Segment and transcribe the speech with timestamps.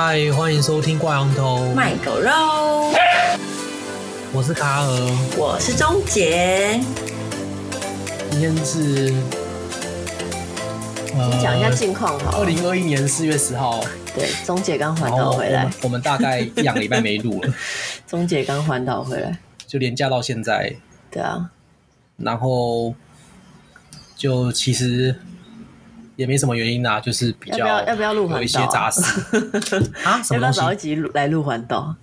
[0.00, 2.30] 嗨，欢迎收听挂羊头卖狗肉。
[4.32, 6.80] 我是卡尔，我是钟杰。
[8.30, 9.08] 今天是
[11.08, 12.38] 先讲一下近况好。
[12.38, 13.80] 二零二一年四月十号，
[14.14, 15.70] 对，钟杰刚环岛回来我。
[15.82, 17.52] 我们大概一两个礼拜没录了。
[18.06, 19.36] 钟杰刚环岛回来，
[19.66, 20.76] 就连假到现在。
[21.10, 21.50] 对啊。
[22.18, 22.94] 然后
[24.16, 25.16] 就其实。
[26.18, 28.38] 也没什么原因啊，就是比较要不要录环岛？
[28.38, 29.00] 有一些杂事
[30.04, 30.34] 啊，什么？
[30.34, 31.94] 要不要找一集来录环岛？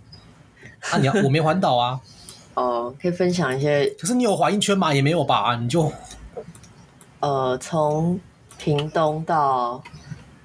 [0.90, 2.00] 啊，你要我没环岛啊。
[2.56, 3.86] 哦，可以分享一些。
[4.00, 4.94] 可是你有环一圈吗？
[4.94, 5.58] 也没有吧？
[5.58, 5.92] 你就
[7.20, 8.18] 呃，从
[8.58, 9.84] 屏东到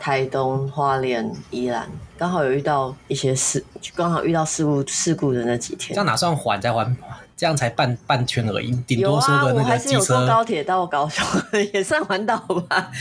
[0.01, 5.95] 台东、花莲、宜兰，刚好有遇到一些事，刚好遇到事故事故的那几天。
[5.95, 6.61] 这样哪算环？
[6.61, 6.97] 在环？
[7.41, 9.65] 这样才半半圈而已，顶多说个那个机车。
[9.65, 11.25] 啊，我还是有坐高铁到高雄，
[11.73, 12.93] 也算环岛吧。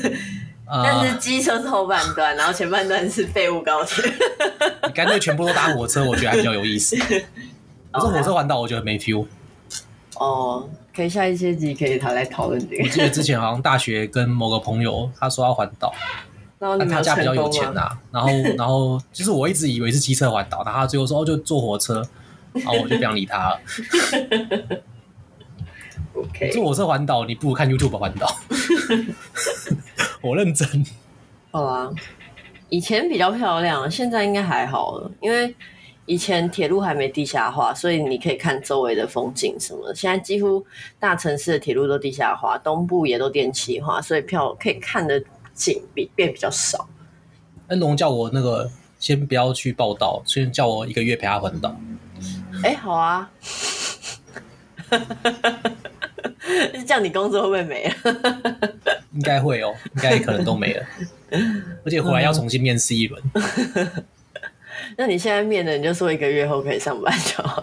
[0.64, 4.02] 呃、但是机车是后半段，然后前半段是废物高铁。
[4.86, 6.96] 你干脆全部都搭火车，我觉得还比较有意思。
[7.92, 9.26] 可是火车环岛，我觉得没 feel。
[10.14, 10.66] 哦，
[10.96, 12.84] 可以下一些集可以他来讨论这个。
[12.84, 15.92] 我记得之前好像大学跟某个朋友，他说要环岛，
[16.58, 17.98] 但他家比较有钱呐、啊。
[18.10, 22.02] 然后，然后就是我一直以为是机车环岛，然后他最后说哦，就坐火车。
[22.62, 23.60] 好，我就不想理他了。
[26.14, 28.36] OK，坐火车环岛，你不如看 YouTube 环岛。
[30.22, 30.86] 我认真。
[31.50, 31.90] 好啊，
[32.68, 35.54] 以前比较漂亮，现在应该还好了，因为
[36.06, 39.94] 以前铁路还没地下化，所以你可以看周围的风景什么的。
[39.94, 40.64] 现在几乎
[41.00, 46.88] 大城市的铁路都地下化，东部也都电气化，所以票可以看的景比变比较少。
[47.68, 51.74] 恩龙叫我那个先不要去报道，先叫我一个月陪他环岛。
[52.64, 53.30] 哎、欸，好啊，
[56.86, 57.94] 这样你工作会不会没了？
[59.12, 60.86] 应该会哦，应该可能都没了，
[61.84, 63.22] 而且回来要重新面试一轮。
[64.96, 67.62] 那你现在面的，你就说一个月后可以上班就好。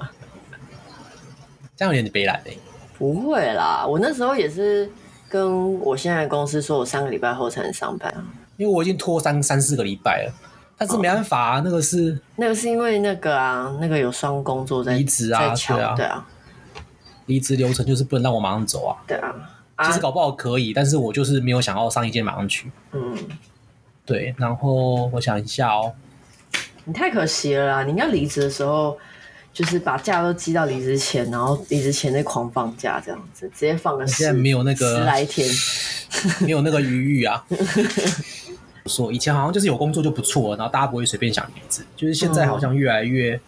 [1.75, 2.54] 这样有点悲惨哎。
[3.00, 4.88] 不会啦，我那时候也是
[5.28, 8.24] 跟我现在的公司说，我三个礼拜后才能上班啊，
[8.58, 10.34] 因为我已经拖三三四个礼拜了。
[10.81, 16.25] 但是没办法啊，哦、那个是那个是因为那个啊，那个有双工作在离职啊，对啊，对啊，
[17.28, 19.31] 离职流程就是不能让我马上走啊，对啊，
[19.84, 23.16] 其实搞不好可以，但是我就是没有想要上一间马上去，嗯，
[24.03, 25.94] 对，然后我想一下哦，
[26.86, 28.98] 你太可惜了啦，你应该离职的时候
[29.53, 35.48] 就是把假都积到离职前，然后离职前再狂放假这样子，直接放个十现在没有那个十来天，
[36.40, 37.46] 没有那个余裕啊。
[38.88, 43.40] 说以前好像就是有工作就不错，然后大家不会随便想离职，就是现在好像越来越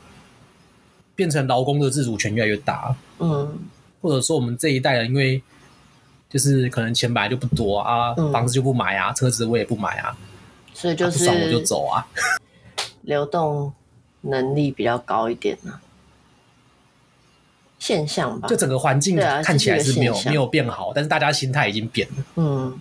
[1.15, 3.57] 变成劳工的自主权越来越大，嗯，
[4.01, 5.41] 或者说我们这一代人因为
[6.29, 10.15] 就是可能钱本来就不多啊，嗯、房子就不买啊，车子我也不买啊，
[10.73, 12.05] 所以就是、啊、不爽我就走啊，
[13.01, 13.73] 流动
[14.21, 15.79] 能力比较高一点呢，
[17.79, 22.79] 现象吧，就整个环境看起来是没有、啊没有变好，但是大家心态已经变了，嗯。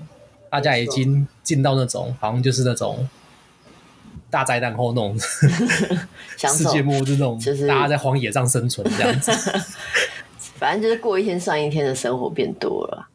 [0.52, 3.08] 大家已经进到那种，好像就是那种
[4.28, 5.18] 大灾难后那种
[6.36, 9.32] 世界末日那种，就是大家在荒野上生存这样子。
[10.60, 13.08] 反正就是过一天算一天的生活变多了。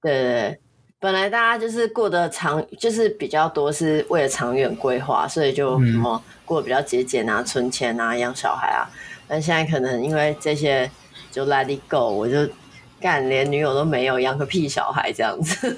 [0.00, 0.60] 对对对，
[1.00, 8.86] 本来大家就是过得长，就是比较多是为了长远规划，所以就什么过得比较节俭啊、存钱啊、养小孩啊。
[9.26, 10.88] 但现在可能因为这些
[11.32, 12.48] 就 let it go，我就。
[12.98, 15.70] 干，连女友都没有，养个屁小孩这样子，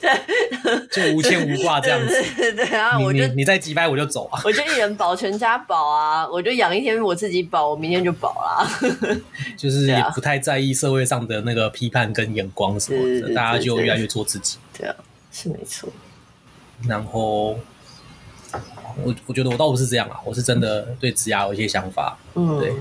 [0.00, 2.14] 对，就无牵无挂这样子。
[2.54, 8.66] 对，啊，我就你再几百我就走啊，我就一人保全家保啊，我就养一天我自己保，我明天就保啦。
[9.56, 14.56] 就是也不太在意社会上的那个批判跟眼光什么的，大家就越来越做自己。
[14.76, 14.94] 对啊，
[15.30, 15.88] 是没错。
[16.88, 17.58] 然后
[19.02, 22.18] 我我觉得我倒不是这样啊，我是真的对职涯有一些想法。
[22.34, 22.72] 嗯，对。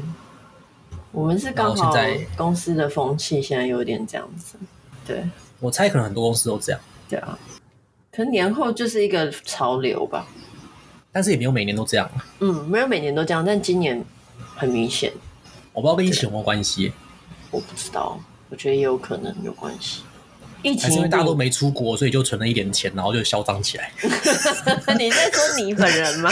[1.16, 1.94] 我们是刚好
[2.36, 4.58] 公司的风气现在有点这样子，
[5.08, 5.24] 对，
[5.62, 7.40] 我猜可能很多公司都这样，对啊，
[8.12, 10.28] 可能年后就是一个潮流吧，
[11.14, 14.04] 但是也没有每年都这样，嗯，没有每年都这样，但今年
[14.58, 15.14] 很明显，
[15.72, 16.92] 我不知道跟疫情有没有关系，
[17.50, 18.20] 我不知道，
[18.50, 20.04] 我觉得也有可能有关系。
[20.66, 23.92] 疫情因为大家都没出国，所以就存了一点钱，然后就嚣张起来。
[24.98, 26.32] 你在说你本人吗？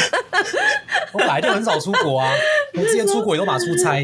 [1.13, 2.33] 我本来就很少出国啊，
[2.73, 4.03] 我之前出国也都马出差。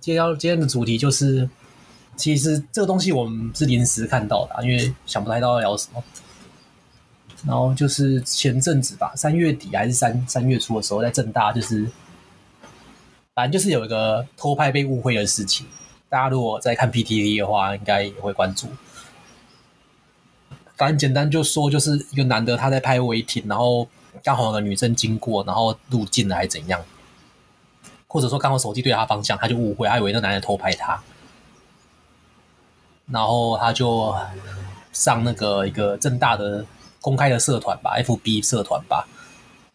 [0.00, 1.48] 今天要今天的主题就是，
[2.14, 6.04] 其实这个东西我们是临时看到的啊，因为想不太到要聊什么。
[7.46, 11.86] 然后就是前阵子吧，三月底还是三三月初的时候，在正大就是，
[13.34, 15.66] 反正就是有一个偷拍被误会的事情。
[16.10, 18.68] 大家如果在看 PTT 的话，应该也会关注。
[20.76, 23.86] 反正简单就说，就是一个男的他在拍违停，然后
[24.24, 26.82] 刚好有个女生经过，然后路近了还怎样，
[28.08, 31.00] 或者说刚好手机对他方向，他就误会，他以为那男的偷拍他，
[33.06, 34.12] 然后他就
[34.92, 36.64] 上那个一个正大的
[37.00, 39.06] 公开的社团吧，FB 社团吧，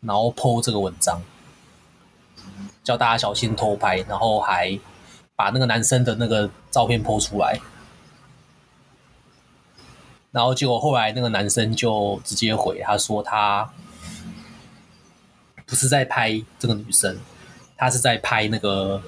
[0.01, 1.21] 然后 po 这个文章，
[2.83, 4.77] 叫大家小心偷拍，然后还
[5.35, 7.59] 把那个男生的那个照片 po 出来。
[10.31, 13.69] 然后结果后来那个男生就直接回他说他
[15.65, 17.17] 不是在拍这个女生，
[17.77, 19.01] 他是在拍那个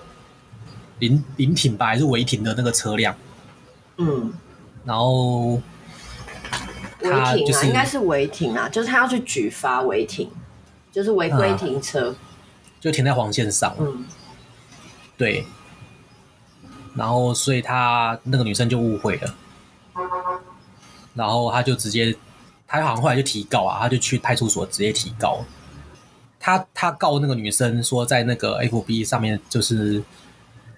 [0.99, 3.13] 临临停吧还是违停的那个车辆。
[3.97, 4.33] 嗯，
[4.85, 5.61] 然后
[7.01, 7.11] 违
[7.45, 10.31] 停啊，应该是违停啊，就是他要去举发违停，
[10.91, 12.15] 就是违规停车，
[12.79, 13.75] 就停在黄线上。
[13.79, 14.05] 嗯，
[15.17, 15.45] 对。
[16.97, 19.33] 然后所以他那个女生就误会了。
[21.13, 22.15] 然后他就直接，
[22.67, 25.39] 他好像后来就提告啊，他就去派出所直接提告。
[26.39, 30.03] 他他告那个女生说，在那个 FB 上面就是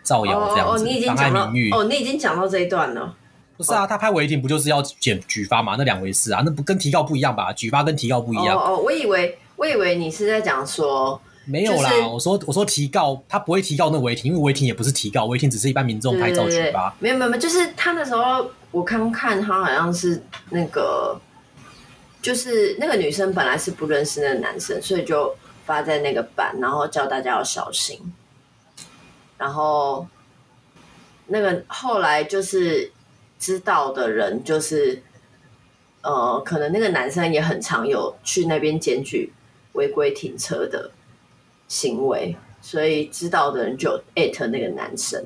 [0.01, 1.71] 造谣这样子，妨碍名誉。
[1.71, 3.15] 哦，你已经讲到这一段了。
[3.57, 5.75] 不是啊，他拍违停不就是要检举发嘛？
[5.77, 7.51] 那两回事啊，那不跟提告不一样吧？
[7.51, 8.55] 举发跟提告不一样。
[8.55, 16.95] 哦哦，我以为我以为你是在讲说没有啦，我说我说提告，他不会提告那违停，因为违停也不是提告，违停只是一般民众拍照举发。
[16.99, 18.49] 没有没有没有，就是他那时候。
[18.71, 21.19] 我刚看他好像是那个，
[22.21, 25.35] 就是那个女生本来是不认识那个男生，所以就
[25.65, 27.99] 发在那个版，然后叫大家要小心。
[29.39, 30.05] 然后
[31.25, 32.91] 那个后来就是
[33.39, 35.01] 知道的人，就是
[36.03, 39.33] 呃，可能那个男生也很常有去那边检举
[39.73, 40.91] 违规停车的
[41.69, 45.25] 行为，所以知道的人就艾特那个男生。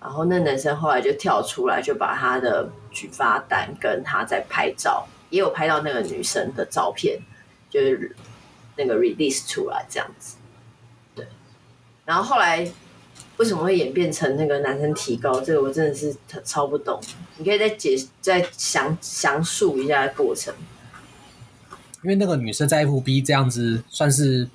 [0.00, 7.20] 然后那男生后来就跳出来，就把他的举发单跟他在拍照，也有拍到那个女生的照片，
[7.70, 8.16] 就是
[8.76, 10.36] 那个 release 出来这样子。
[11.14, 11.24] 对，
[12.04, 12.68] 然后后来
[13.36, 15.40] 为什么会演变成那个男生提高？
[15.40, 17.00] 这个我真的是超不懂。
[17.36, 20.52] 你可以再解再详详述一下过程。
[22.02, 24.48] 因为那个女生在 FB 这样子算是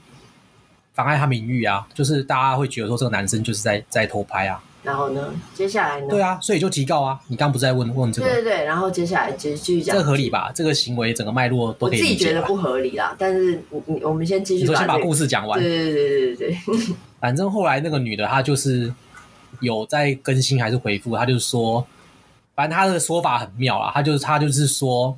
[0.98, 4.60] 妨碍他名誉啊，就是大家会觉得说这个男生就是在在偷拍啊。
[4.82, 5.32] 然后呢？
[5.54, 6.08] 接下来呢？
[6.10, 7.20] 对啊，所以就提告啊！
[7.28, 8.28] 你刚不是在问问这个？
[8.28, 10.52] 对对对，然后接下来继续继续讲，这个合理吧？
[10.56, 12.00] 这个行为整个脉络都可以。
[12.00, 15.60] 我自己觉得不合理啦，但是你你我们先继续把、这个、先把故事讲完。
[15.60, 16.96] 对对对对对对。
[17.22, 18.92] 反正后来那个女的她就是
[19.60, 21.86] 有在更新还是回复，她就是说，
[22.56, 25.18] 反正她的说法很妙啊，她就是她就是说，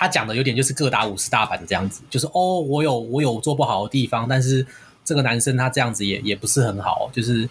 [0.00, 4.66] 她讲的有点就是各打五十大板这样子，就是哦，我有我有做不好的地方，但是。
[5.02, 7.48] 这个男生他这样子也也不是很好，就是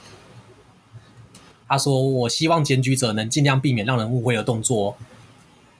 [1.67, 4.95] 他说，我希望检举者能尽量避免让人误会的动作，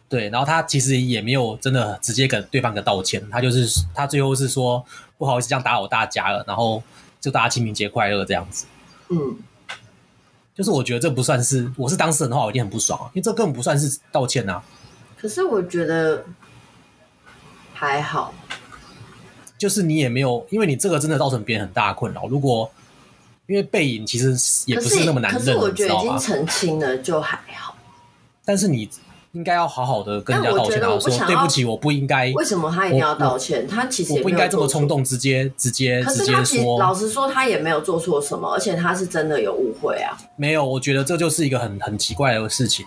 [0.10, 4.84] 对，然后他其实也没有真的直接跟对方个道歉，他就是他最后是说
[5.18, 6.84] 不好意思这样打扰大家了，然后
[7.22, 8.66] 祝大家清明节快乐这样子，
[9.10, 9.38] 嗯，
[10.54, 14.64] 就是我觉得这不算是，我是当事人的话我一定很不爽，因为这根本不算是道歉呐、啊。
[15.18, 16.26] 可是我觉得
[17.80, 18.34] 还好。
[19.58, 22.28] 就是你也没有，因为你这个真的造成别人很大的困扰。
[22.28, 22.70] 如果
[23.48, 27.76] 因为背影其实也不是那么难认，可是我觉得已经澄清了，就还好。
[28.44, 28.90] 但是你
[29.32, 32.30] 应该要好好的跟人家道歉，然后说对不起，我不应该。
[32.34, 33.66] 为什么他一定要道歉？
[33.66, 36.78] 他其实也我不应该这么冲动，直接直接直接说。
[36.80, 40.18] 老实说，他也没有做错什么，而且他是真的有误会啊。
[40.36, 42.86] 没有，我觉得这就是一个很很奇怪的事情。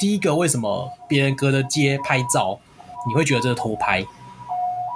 [0.00, 2.58] 第一个，为什么别人隔着街拍照，
[3.06, 4.04] 你会觉得这是偷拍？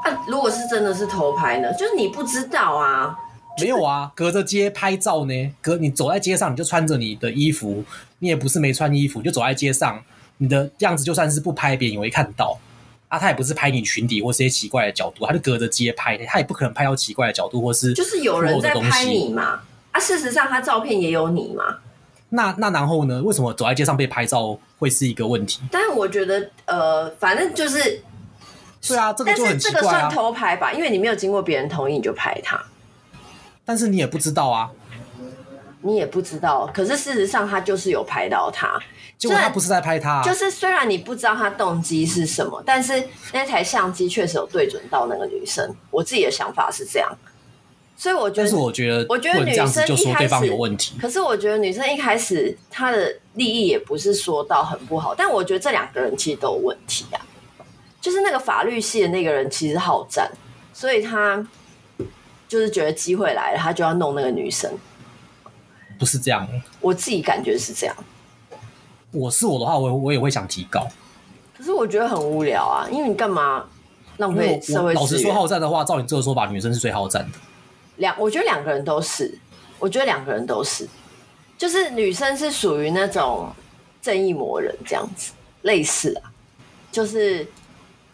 [0.06, 1.72] 啊、如果是真的是偷拍呢？
[1.72, 3.18] 就是你不知道啊？
[3.60, 5.52] 没有啊，隔着街拍照呢？
[5.60, 7.82] 隔你走在街上，你就穿着你的衣服，
[8.20, 10.00] 你也不是没穿衣服，就走在街上，
[10.36, 12.56] 你的样子就算是不拍，别人也会看到
[13.08, 13.18] 啊。
[13.18, 19.60] 他也不是拍你裙底或是些奇怪的角度，他就隔着街拍，他也不可能拍到奇怪的角度或是就是有人在拍你嘛？
[19.90, 21.64] 啊，事实上他照片也有你嘛？
[22.28, 23.22] 那那然后呢？
[23.22, 25.62] 为什么走在街上被拍照会是一个问题？
[25.72, 28.02] 但是我觉得呃，反正就是。
[28.86, 29.82] 对啊，这个就很奇怪啊。
[29.82, 32.62] 但是这个算偷拍吧，因为你没有经过别人同意你就拍他，
[33.64, 34.70] 但是你也不知道啊，
[35.82, 36.70] 你也不知道。
[36.72, 38.78] 可是事实上他就是有拍到他，
[39.18, 40.22] 结果他不是在拍他啊。
[40.22, 43.02] 就是虽然你不知道他动机是什么，但是
[43.32, 45.74] 那台相机确实有对准到那个女生。
[45.90, 47.16] 我自己的想法是这样，
[47.96, 50.96] 所以我觉得，但是我觉得，我觉得女生就说对方有问题。
[51.00, 57.20] 可是我觉得女生一开始她的利益也不是说到很不好，但我觉得这两个人其实都有问题啊。
[58.06, 60.30] 就是那个法律系的那个人其实好战，
[60.72, 61.44] 所以他
[62.46, 64.70] 就是觉得机会来了，他就要弄那个女生。
[65.98, 66.46] 不是这样，
[66.80, 67.96] 我自己感觉是这样。
[69.10, 70.86] 我是我的话，我我也会想提高。
[71.58, 73.64] 可是我觉得很无聊啊，因为你干嘛
[74.18, 74.94] 浪费社会？
[74.94, 77.38] 老实说，好战的话，照你这个说法，女生是最好战的。
[77.96, 79.36] 两，我觉得两个人都是，
[79.80, 80.88] 我觉得两个人都是，
[81.58, 83.52] 就是女生是属于那种
[84.00, 85.32] 正义魔人这样子，
[85.62, 86.30] 类似啊，
[86.92, 87.44] 就是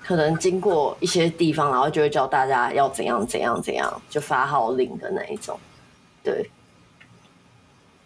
[0.04, 5.58] 可能经过一些地方，然后就会教大家要怎样怎样怎样，就发号令的那一种，
[6.22, 6.50] 对。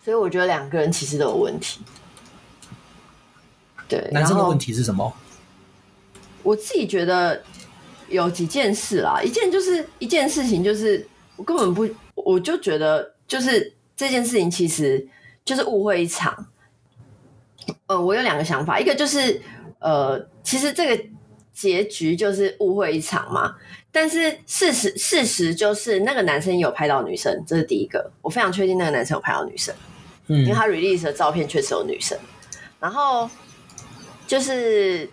[0.05, 1.81] 所以我觉得两个人其实都有问题。
[3.88, 5.12] 对，男生的问题是什么？
[6.45, 7.43] 我自己觉得
[8.09, 15.09] 有几件事啦，一件就是一件事情，就是我根本不，我就觉得就是这件事情其实
[15.45, 16.47] 就是误会一场。
[17.88, 19.43] 呃，我有两个想法，一个就是
[19.81, 21.05] 呃，其实这个
[21.57, 23.57] 结局就是误会一场嘛。
[23.91, 29.75] 但是事实事实就是那个男生有拍到女生，这是第一个，我非常确定那个男生有拍到女生，
[30.27, 32.17] 嗯，因为他 release 的照片确实有女生，
[32.79, 33.29] 然后。
[34.29, 35.09] 就是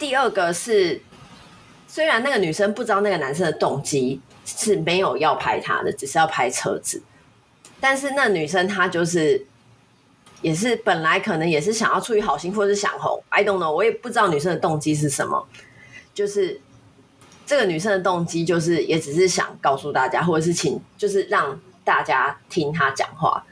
[0.00, 1.00] 第二个是，
[1.86, 7.00] 虽然那个女生不知道那个男生的动机是没有要拍他的，只是要拍车子，
[7.78, 9.46] 但是那女生她就是
[10.42, 15.46] 也是本来可能也是想要出于好心，或者是想红，I don't know，我也不知道女生的动机是什么。
[16.14, 16.60] 就是
[17.44, 23.44] 这个女生的动机就是也只是想告诉大家，或者是请就是让大家听她讲话，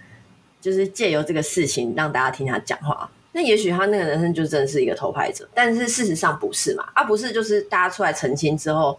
[0.61, 3.11] 就是借由这个事情让大家听她讲话。
[3.33, 6.85] 那也许她那个男生就真的是一个偷拍者，但是事实上不是嘛？
[6.95, 8.99] 啊，不是，就是大家出来澄清之后，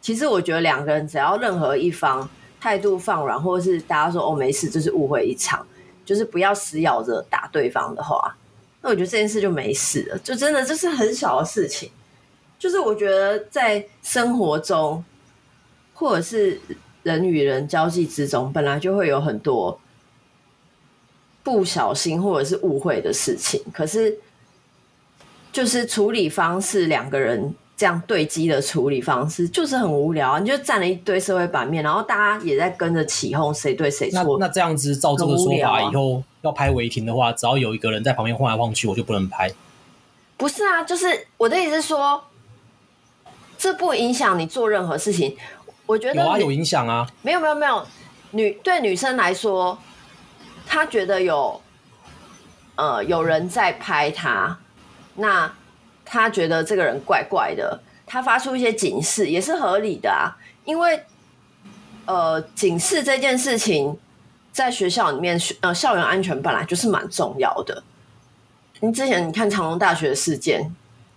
[0.00, 2.28] 其实我觉得两个人只要任何一方
[2.60, 5.66] 态度放软，或者是大家说哦没事，就是误会一场，
[6.04, 8.36] 就是不要死咬着打对方的话，
[8.82, 11.90] 那我觉得这件事就没事了，就真的就是很小的事情。
[12.58, 15.04] 就是我觉得在生活中，
[15.92, 16.60] 或者是
[17.02, 19.80] 人与人交际之中，本来就会有很多。
[21.42, 24.18] 不小心或者是误会的事情，可是
[25.52, 30.38] 就是处理方式，两个人这样对击的处理方式就是很无聊啊！
[30.38, 34.38] 你就占了一堆社会版面，然后大家也在跟着起哄，谁对谁错？
[34.38, 39.50] 那这样子照这个说法，以后要拍违停的话，只要有一个人在旁边晃来晃去，我就不能拍。
[40.36, 42.22] 不是啊，就是我的意思是说，
[43.56, 45.36] 这不影响你做任何事情。
[45.86, 47.06] 我觉得有啊，有影响啊。
[47.22, 47.86] 没有没有没有，
[48.30, 49.78] 女对女生来说。
[50.66, 51.60] 她觉得有，
[52.74, 54.58] 呃，有人在拍她，
[55.16, 55.52] 那
[56.04, 61.04] 他觉得这个人怪怪的，他发出一些警示也是合理的啊，因为，
[62.06, 63.98] 呃，警示这件事情
[64.52, 67.82] 在学校里面，呃，校园安全本来就是蛮重要的。
[68.80, 70.74] 你之前你看长隆大学的事件，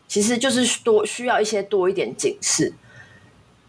[0.07, 2.73] 其实就是多需要一些多一点警示，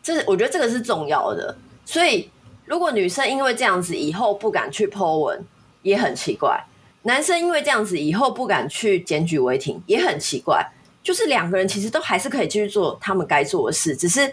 [0.03, 1.57] 这是我觉得这个是重要的。
[1.85, 2.31] 所以，
[2.67, 5.45] 如果女生因为这样子以后不敢去 po 文。
[5.83, 6.67] 也很奇怪，
[7.03, 10.69] 男生因为这样子以后不敢去检举违停，也很奇怪。
[11.09, 14.31] 就是两个人其实都还是可以继续做他们该做的事，只是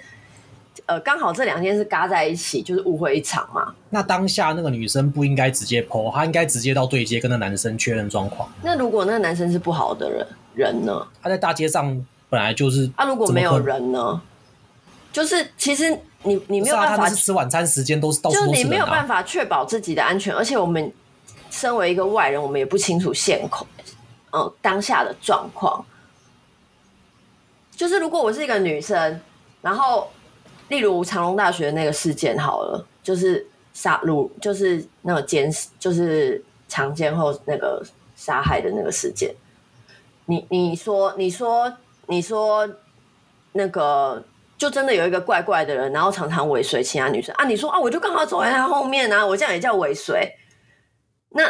[0.88, 3.74] 呃刚好这两件事嘎在一起，就是误会一场嘛。
[3.90, 8.50] 那当下那个女生不应该直接 po，她应该直接到对接跟那男生确认状况。
[8.62, 11.08] 那如果那个男生是不好的人人呢？
[11.24, 14.22] 他在大街上本来就是，啊如果没有人呢？
[15.14, 20.92] 就是其实你你没有办法，是吃晚餐时间都是到处都是你没有办法确保自己的安全，而且我们。
[21.52, 23.66] 身为一个外人，我们也不清楚现况，
[24.34, 25.86] 嗯，当下的状况。
[27.76, 29.20] 就是如果我是一个女生，
[29.62, 30.10] 然后
[30.70, 39.34] 例如长隆大学那个事件好了，就是杀戮，就是那个奸，就是强奸后那个杀害的那个事件。
[40.26, 41.72] 你你说你说
[42.08, 42.68] 你说
[43.52, 44.24] 那个
[44.58, 47.46] 就真的有一个怪怪的人，然后常常尾随其他女生啊？
[47.46, 50.32] 你说啊，我就刚好走在他后面啊，我这样也叫尾随？
[51.30, 51.44] 那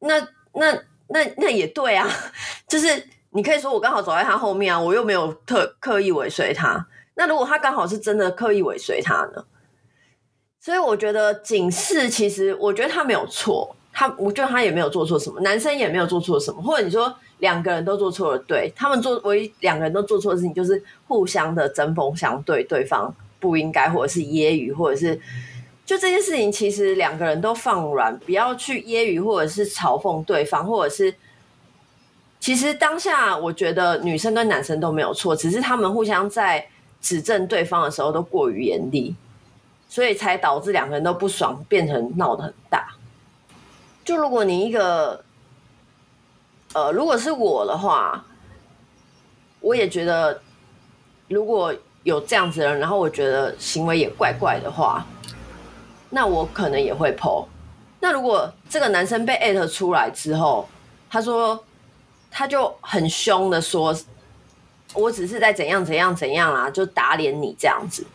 [0.00, 0.18] 那
[0.54, 0.72] 那
[1.08, 2.08] 那那也对啊，
[2.66, 6.86] 就是你可以说我刚好走在他后面啊，我又没有特刻意尾随他。
[7.14, 9.44] 那如果他刚好是真的刻意尾随他呢？
[10.58, 25.20] 所以我觉得警示其实，我觉得他没有错，他我觉得他也没有做错什么，男生也没有做错什么，或者你说两个人都做错了，对他们做唯一两个人都做错的事情就是互相的针锋相对，对方不应该，或者是揶揄，或者是。
[25.86, 31.12] 就这件事情，其实两个人都放软，不要去揶揄或者是嘲讽对方，或者是，
[32.40, 36.66] 其实当下我觉得女生跟男生都没有错，只是他们互相在
[37.00, 39.14] 指正对方的时候都过于严厉，
[39.88, 42.88] 所以才导致两个人都不爽，变成闹得很大。
[44.04, 45.22] 就如果你一个，
[46.72, 48.24] 呃，如果是我的话，
[49.60, 50.40] 我也觉得
[51.28, 55.06] 如果有这样子的人，然后我觉得行为也怪怪的话。
[56.08, 57.46] 那我可能也会 po。
[58.00, 60.68] 那如果这个男生被艾特出来之后，
[61.08, 61.62] 他说
[62.30, 63.94] 他就很凶的说，
[64.94, 68.06] 我只是在怎样怎样怎样啊，就打脸你这样子。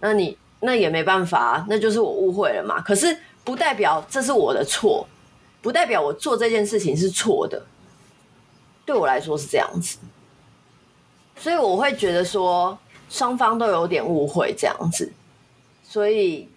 [0.00, 2.80] 那你那也没办法啊，那就是我误会了嘛。
[2.80, 5.06] 可是不代表这是我的错，
[5.60, 7.64] 不代表我做这件事情是错的。
[8.86, 9.98] 对我来说是这样子，
[11.36, 12.78] 所以我会觉得说
[13.10, 15.12] 双方都有点误会这样子。
[15.82, 16.48] 所以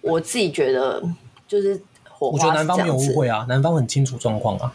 [0.00, 1.02] 我自己觉得
[1.48, 1.80] 就是
[2.18, 4.72] 我觉得男方没有误会啊，男方很清楚状况啊，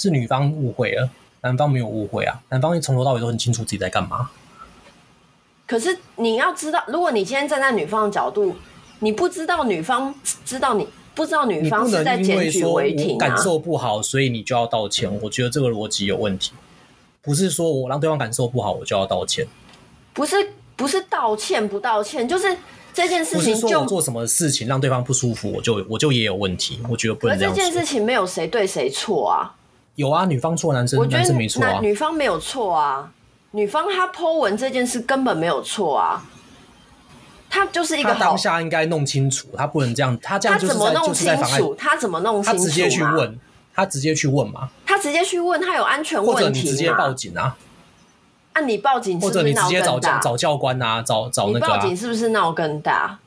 [0.00, 1.10] 是女方误会了，
[1.42, 4.30] 男方没有误会啊，男方从头到尾都很清楚自己在干嘛。
[5.66, 8.56] 可是你要知道，如果你今天站在女方的角度，
[9.00, 10.14] 你不知道女方
[10.44, 15.10] 知道你不知道女方是在检举违停啊，感受不好，所以你就要道歉。
[15.20, 16.52] 我觉得这个逻辑有问题，
[17.20, 19.46] 不是说我让对方感受不好，我就要道歉。
[20.14, 20.34] 不是
[20.76, 22.56] 不是道歉不道歉，就是
[22.92, 26.80] 这件事情就，做什么事情让对方不舒服，我就我就也有问题。
[26.88, 27.54] 我觉得不能这样。
[27.54, 29.54] 这件事情没有谁对谁错啊，
[29.96, 33.12] 有啊，女方错，男生男生没错啊，女方没有错啊。
[33.52, 36.24] 女方她 Po 文这件事根本没有错啊，
[37.50, 41.12] 她就是一个当下应该弄清楚，她不能这样，她这样就是在怎么弄清楚？
[41.12, 42.58] 就是在妨碍，她怎么弄清楚？
[42.58, 43.38] 她直接去问，
[43.74, 44.68] 她直接去问嘛？
[44.86, 46.38] 她直接去问，她有安全问题吗？
[46.38, 47.56] 或者你直接报警啊？
[48.52, 49.20] 啊，你报警？
[49.20, 51.02] 或者你直接找教找教官啊？
[51.02, 53.18] 找找那个、报警是不是闹更大？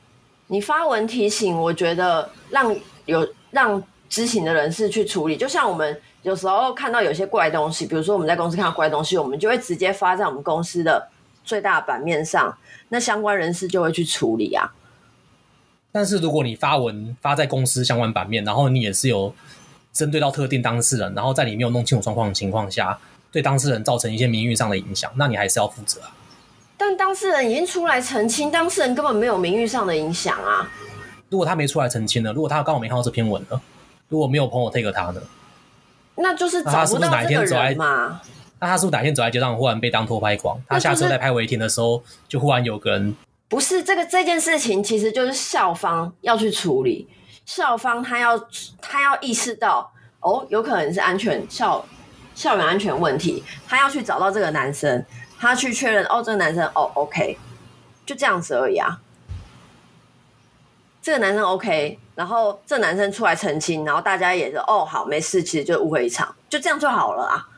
[0.46, 6.00] 你发文提醒，我觉得让有让知情的人士去处理，就像我们。
[6.24, 11.06] 有时候看到有些怪东西，比如说我们在公司看到怪东西，我们就会直接发在我们公司的
[11.44, 12.56] 最大版面上，
[12.88, 14.72] 那相关人士就会去处理啊。
[15.92, 19.34] 但是如果你发文发在公司相关版面，然后你也是有
[19.92, 22.98] 针对到特定当事人，然后在你没有弄清楚状况的情况下，
[23.30, 26.10] 对当事人造成一些名誉上的影响，那你还是要负责啊。
[26.78, 30.68] 但当事人已经出来澄清，当事人根本没有名誉上的影响啊。
[31.28, 32.32] 如果他没出来澄清呢？
[32.32, 33.60] 如果他刚好没看到这篇文呢？
[34.08, 35.20] 如果没有朋友 take 他呢？
[36.16, 38.20] 那就是找不到这个人嘛？
[38.60, 40.58] 那他是不是哪天走在街上，忽然被当偷拍狂？
[40.68, 43.14] 他下车在拍违停的时候，就忽然有个人
[43.48, 47.08] 不是这个这件事情，其实就是校方要去处理。
[47.44, 48.38] 校方他要
[48.80, 51.84] 他要意识到哦，有可能是安全校
[52.34, 55.04] 校园安全问题，他要去找到这个男生，
[55.38, 57.36] 他去确认哦，这个男生哦，OK，
[58.06, 59.00] 就这样子而已啊。
[61.02, 67.48] 这个男生 OK，然后这男生出来澄清，然后大家也是哦，好，没事，其实就误会一场，就这样就好了啊。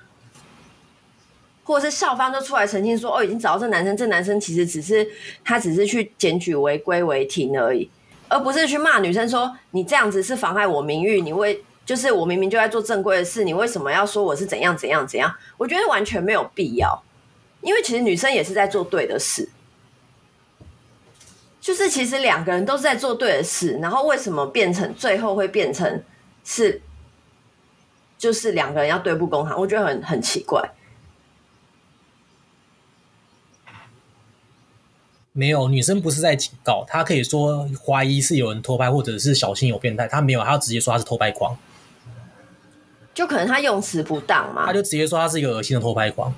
[1.65, 5.07] 或者是校方就出来澄清说，哦，已经找到这男生，这男生其实只是
[5.45, 7.91] 他只是去检举违规违停而已，
[8.29, 15.35] 而不是去骂女生说你这样子是妨害我名誉，你为就是我明明就在做正规的事，你为什么要说我是怎样怎样怎样？
[15.59, 17.03] 我觉得完全没有必要，
[17.61, 19.51] 因为其实女生也是在做对的事。
[21.67, 26.01] 就是其实两个人都是在做对的事，然后为什么变成最后会变成
[26.45, 26.81] 是，
[28.17, 30.63] 就是两个人要对簿公堂，我觉得很很奇怪。
[35.33, 41.59] 没有，女生不是在警告，她可以说怀疑是有人偷拍，或者是小心有变态，她没有，她直接说她是偷拍狂，
[43.13, 46.33] 就可能她用词不当嘛，她就直接说她是一个恶心的偷拍狂。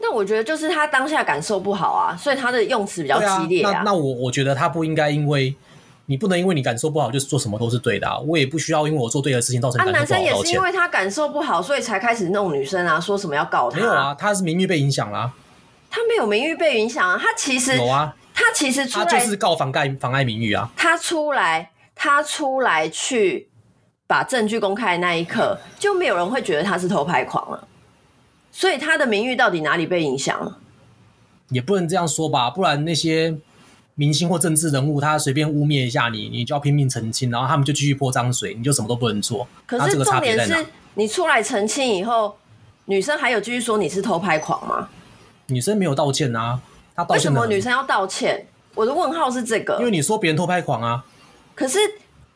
[0.00, 3.70] 那我觉得就是他当下感受不好啊，所以他的用词比较激烈啊。
[3.70, 5.54] 啊那那我我觉得他不应该，因为
[6.06, 8.18] 你不能因为你感受不好就是做什么都是对的啊。
[8.20, 9.98] 我也不需要因为我做对的事情造成感受不好。
[9.98, 13.78] 啊，男生也是因为他感受不好，所以才开始弄女生啊，说什么要告他。
[13.78, 15.32] 没有啊，他是名誉被影响啦。
[15.90, 20.70] 他没有名誉被影响啊，他其实有啊，他其实出来他就是告妨碍妨碍名誉啊。
[20.76, 23.48] 他出来，他出来去
[24.06, 27.67] 把证据公开的那一刻，就没有人会觉得他是偷拍狂了。
[28.58, 30.58] 所以他的名誉到底哪里被影响了？
[31.50, 33.36] 也不能这样说吧，不然那些
[33.94, 39.46] 明星或政治人物，他随便污蔑一下你，你就要拼命澄清，然后他们就继续泼脏水，你就什么都不能做。
[39.64, 42.36] 可是重点是你出来澄清以后，
[42.86, 44.88] 女生还有继续说你是偷拍狂吗？
[45.46, 46.60] 女生没有道歉啊，
[46.96, 47.16] 她道歉。
[47.16, 48.44] 为什么女生要道歉？
[48.74, 51.04] 我的问号是这个，因为你说别人偷拍狂啊。
[51.54, 51.78] 可是。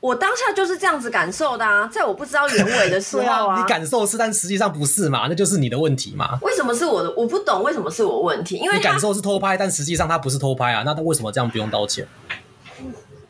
[0.02, 6.40] 我当下就是这样子感受的啊， 在我不知道原委的时候啊， 啊，你感受是，但实际上不是嘛，那就是你的问题嘛。
[6.42, 7.14] 为什么是我的？
[7.16, 12.04] 我不懂为什么是我问题，因为你感受是偷拍，但实际上他不是偷拍啊，那他为什么这样不用道歉？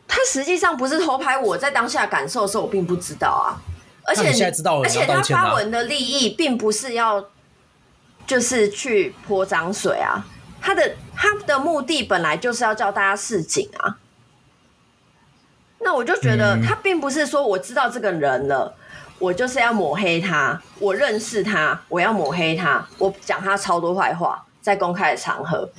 [0.07, 3.61] 他实际上不是偷拍，我在当下感受的时候，我并不知道啊。
[4.05, 7.23] 而且你现在知道了，而且他发文的利益并不是要
[8.25, 10.25] 就是去泼脏水啊，
[10.59, 13.97] 他的他的目的本来就是要叫大家示警啊。
[15.83, 20.61] 那我就觉得他并不是说我知道这个人了，嗯、我就是要抹黑他。
[20.79, 25.69] 我认识他，我要抹黑他，我讲他超多坏话，在公开的场合。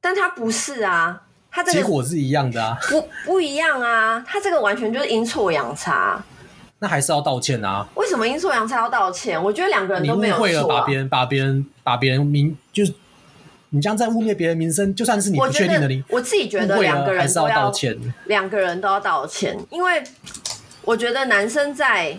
[0.00, 6.22] 但他不是啊，他这个结果是一样的啊，不不一样啊，他这个完全就是阴错阳差。
[6.78, 7.86] 那还是要道歉啊。
[7.96, 9.42] 为什么阴错阳差要道歉？
[9.42, 12.94] 我觉得两个人都没有错、啊、你误会了，把别人把别人把别人名就是
[13.70, 20.02] 你这样在污蔑别人名声，就算是你不确定的你，我自己觉得两个人都要道歉，两个人都要道歉，因为
[20.82, 22.16] 我觉得男生在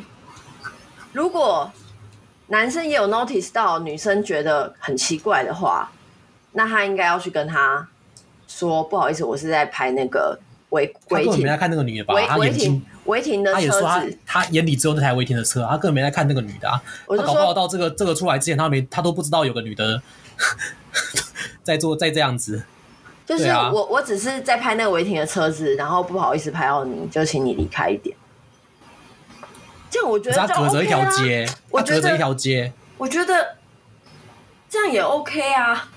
[1.11, 1.71] 如果
[2.47, 5.91] 男生也有 notice 到女生觉得很奇怪的话，
[6.51, 7.87] 那他应该要去跟他
[8.47, 12.13] 说不好意思，我是在拍那个违违停，没在看那个女的吧？
[12.37, 16.79] 违停违停的车子，他，他，他眼里只有那台违停的车，他根本没在看那个女的啊。
[17.07, 19.99] 我就搞不好到这个这个出来之前，他没他都不知道有个女的。
[21.63, 22.63] 在做再这样子，
[23.25, 28.15] 就是我、啊、我只是在拍那个违停的车子，然后不好意思拍到你，就请你离开一点。
[29.89, 33.55] 这样我觉得、OK 啊、他隔着一条街，他隔着一条街，我觉得
[34.69, 35.89] 这样也 OK 啊。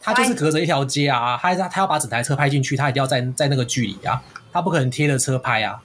[0.00, 5.80] 他就是隔着一条街啊，他他他要把整台车拍进去，他一定要在在那个距离啊，他不可能贴着车拍啊。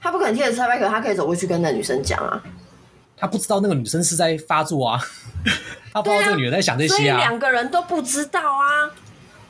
[0.00, 2.42] 他不可能贴着车拍，可是他可以走过去跟那女生讲啊。
[3.22, 5.00] 他不知道那个女生是在发作啊。
[5.94, 8.90] 他不知道这个女人在想这些啊，两个人都不知道啊，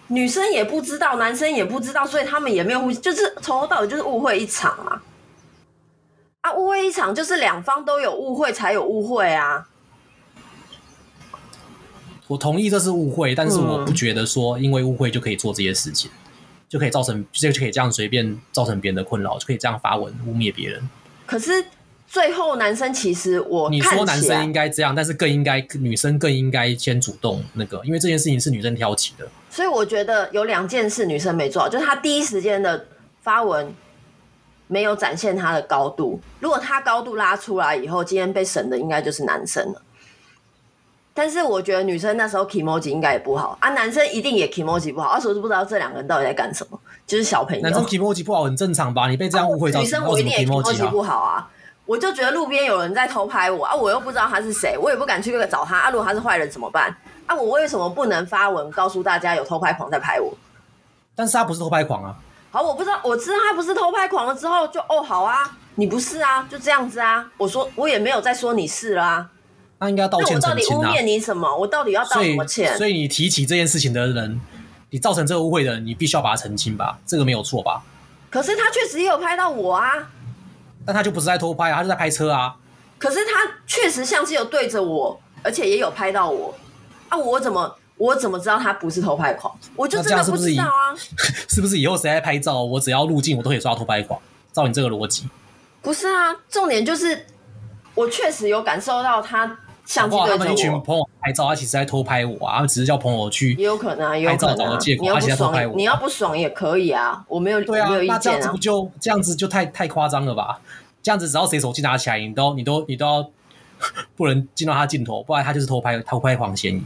[0.09, 5.03] 女生也不知道，男生也不知道，所以他们也没有，就是从头到尾就是误会一场啊。
[6.43, 9.67] 啊，误会一场就是两方都有误会才有误会啊。
[12.27, 16.29] 我同意这是误会，但是我不觉得说因为误会就可以做这些事情，嗯、
[16.69, 20.87] 就可以造成就可以这样随便造成别人的困扰，就可以这样发文污蔑别人。
[21.25, 21.65] 可是。
[22.13, 29.27] 最后，男生其实我你说男生应该这样，但是更应该女生更应该先主动那个，因为这件事情是女生挑起的。
[29.49, 32.85] 所以我觉得有两件事女生没做好，就是她第一时间的
[33.23, 33.75] 发文
[34.67, 36.21] 没有展现她的高度。
[36.39, 39.81] 如果她高度拉出来以后，今天被审的应该就是男生了。
[41.15, 47.63] 但是我觉得女生那时候 kimoji 应该也不好啊，男生一定也 kimoji 不好，而且我是不知道这两个人到底在干什么，就是小朋友。
[47.63, 49.09] 男生 kimoji 不好很正常吧？
[49.09, 51.49] 你被这样误会，啊，女生我一定也 kimoji 不好啊。
[51.93, 55.91] 我就觉得路边有人在偷拍我啊，我又不知道他是谁，我也不敢去找他啊。
[55.91, 56.89] 如果他是坏人怎么办
[57.27, 57.37] 啊？
[57.37, 60.33] 我为什么不能发文告诉大家有偷拍狂在拍我？
[61.15, 62.17] 但是他不是偷拍狂啊。
[62.51, 67.31] 好，我不知道，我知道他不是偷拍狂了之后就哦，好啊，你不是啊，就这样子啊。
[67.37, 69.31] 我说我也没有再说你是啦、啊。
[69.81, 70.79] 那应该要道歉澄清啊。
[70.79, 71.55] 我到底污蔑你什么？
[71.55, 72.69] 我到底要道什么歉？
[72.69, 74.41] 所以，所以你提起这件事情的人，
[74.89, 76.99] 你造成这个误会的人，你必须要把它澄清吧？
[77.05, 77.83] 这个没有错吧？
[78.31, 79.93] 可是他确实也有拍到我啊。
[80.85, 82.57] 但他就不是在偷拍啊，他是在拍车啊。
[82.99, 86.55] 可是他确实相机有对着我，而且也有拍到我
[87.09, 87.19] 啊！
[87.19, 89.53] 我怎么我怎么知道他不是偷拍狂？
[89.75, 90.95] 我就真的不知道啊！
[91.51, 94.21] 是不是以后谁在拍照，我只要入镜，我都可以抓偷拍狂？
[94.53, 95.29] 照你这个逻辑，
[95.81, 96.37] 不是啊！
[96.49, 97.27] 重点就是
[97.95, 100.39] 我确实有感受到他相机对着我。
[100.39, 102.61] 他们一群朋友拍照，他其实在偷拍我啊！
[102.61, 105.75] 他只是叫朋友去，也有可能啊，有可能找个借口，他其实在偷拍我。
[105.77, 108.17] 你要不爽也可以啊，我没有对啊，没有意见啊。
[108.17, 110.61] 那这样子不就这样子就太太夸张了吧？
[111.03, 113.31] 这样子，只要谁手机拿起来，你都你都你都要
[114.17, 116.83] 不能进到他镜头，不然他就是偷拍偷拍狂嫌疑。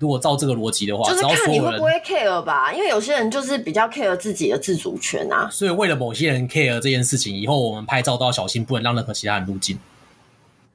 [0.00, 5.48] 如果照这个逻辑的话，就是看你会不会 care 吧，因为有些人就是比较 care 自己的自主权啊。
[5.50, 9.78] 所以为了某些人 care 这件事情，以后我们拍照都要小心，不能让任何其他人入镜，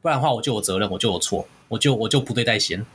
[0.01, 2.85] 不然的话我就有责任，我就有错，我就我就不对在先。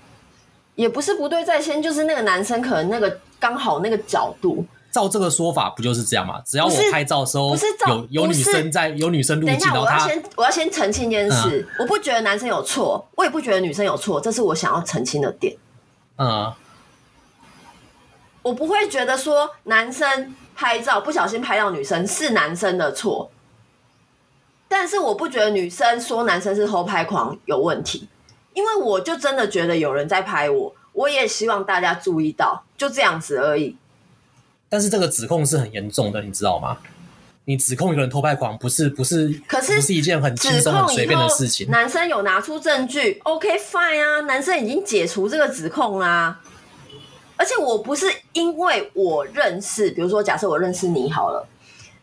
[0.74, 4.64] 也不是不对在先，就是那个男生可能那个刚好那个角度。
[4.90, 6.40] 照这个说法，不就是这样吗？
[6.46, 7.56] 只要我拍照的时候
[7.88, 15.56] 有有女生在，有女生入镜，等一下，我要先我要先澄清一件事，嗯，我不觉得男生有错，我也不觉得女生有错，这是我想要澄清的点。
[16.16, 16.52] 嗯，
[18.42, 23.28] 我不会觉得说男生拍照不小心拍到女生是男生的错，
[24.76, 28.08] 但是我不觉得女生说男生是偷拍狂有问题，
[28.54, 33.76] 因为我就真的觉得有人在拍我，我也希望大家注意到，就这样子而已。
[34.68, 36.78] 但是这个指控是很严重的，你知道吗？
[37.44, 41.70] 你指控一个人偷拍狂，不是不是，可是不是一件很轻松、很随便的事情。
[41.70, 46.40] 男生有拿出证据，OK fine 啊，男生已经解除这个指控啦。
[47.37, 51.46] 而且我不是因为我认识，比如说假设我认识你好了，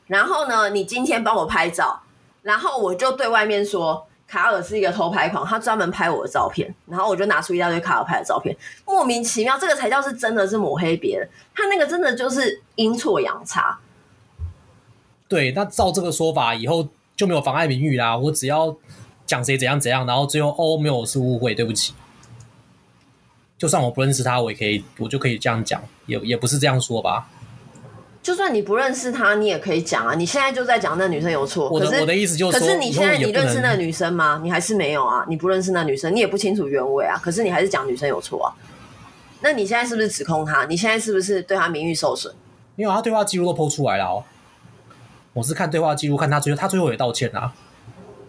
[0.07, 2.01] 然后呢，你今天帮我拍照，
[2.41, 4.07] 然后我就对外面说。
[4.27, 13.77] 卡尔是一个偷拍狂，他专门拍我的照片，然后我就拿出一大堆卡尔拍的照片，莫名其妙，这个才叫是真的是抹黑别人，他那个真的就是阴错阳差。
[15.27, 18.17] 对，那照这个说法，以后就没有妨碍名誉啦。
[18.17, 18.73] 我只要
[19.25, 21.93] 讲谁怎样怎样，然后最后哦没有是误会，对不起。
[23.57, 27.27] 就算我不认识他，我也可以，我就可以这样讲，也也不是这样说吧。
[28.23, 30.13] 就算你不认识他，你也可以讲啊！
[30.13, 34.39] 你现在就在讲那女生有错，我的我的意思就是，可是你现在你认识那女生吗？
[34.43, 35.25] 你还是没有啊？
[35.27, 37.17] 你不认识那女生，你也不清楚原委啊。
[37.17, 38.53] 可是你还是讲女生有错啊？
[39.41, 40.65] 那你现在是不是指控他？
[40.65, 42.31] 你现在是不是对他名誉受损？
[42.75, 44.23] 因为他对话记录都 PO 出来了哦。
[45.33, 47.51] 我是看对话记录，看他最后他最后也道歉啊。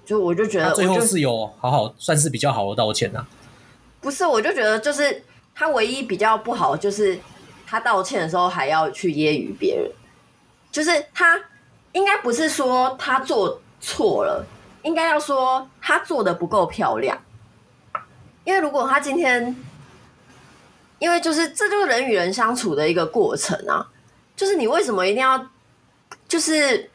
[0.06, 3.26] 就我就觉得，最后是有好好算是比较好的道歉啊。
[4.00, 5.22] 不是，我就觉得就是
[5.54, 7.18] 他唯一比较不好，就是
[7.72, 9.90] 他道歉的时候还要去揶揄别人，
[10.70, 11.42] 就是他
[11.92, 14.44] 应该不是说他做错了，
[14.82, 17.18] 应该要说他做的不够漂亮。
[18.44, 19.56] 因为如果他今天，
[20.98, 23.88] 因为就是这就是人与人相处的一个过程啊，
[24.36, 25.48] 就是你为什么一定要，
[26.28, 26.90] 就是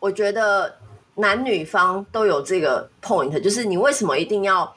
[0.00, 0.76] 我觉得
[1.14, 4.74] 男女方都有这个 point，就是你为什么一定要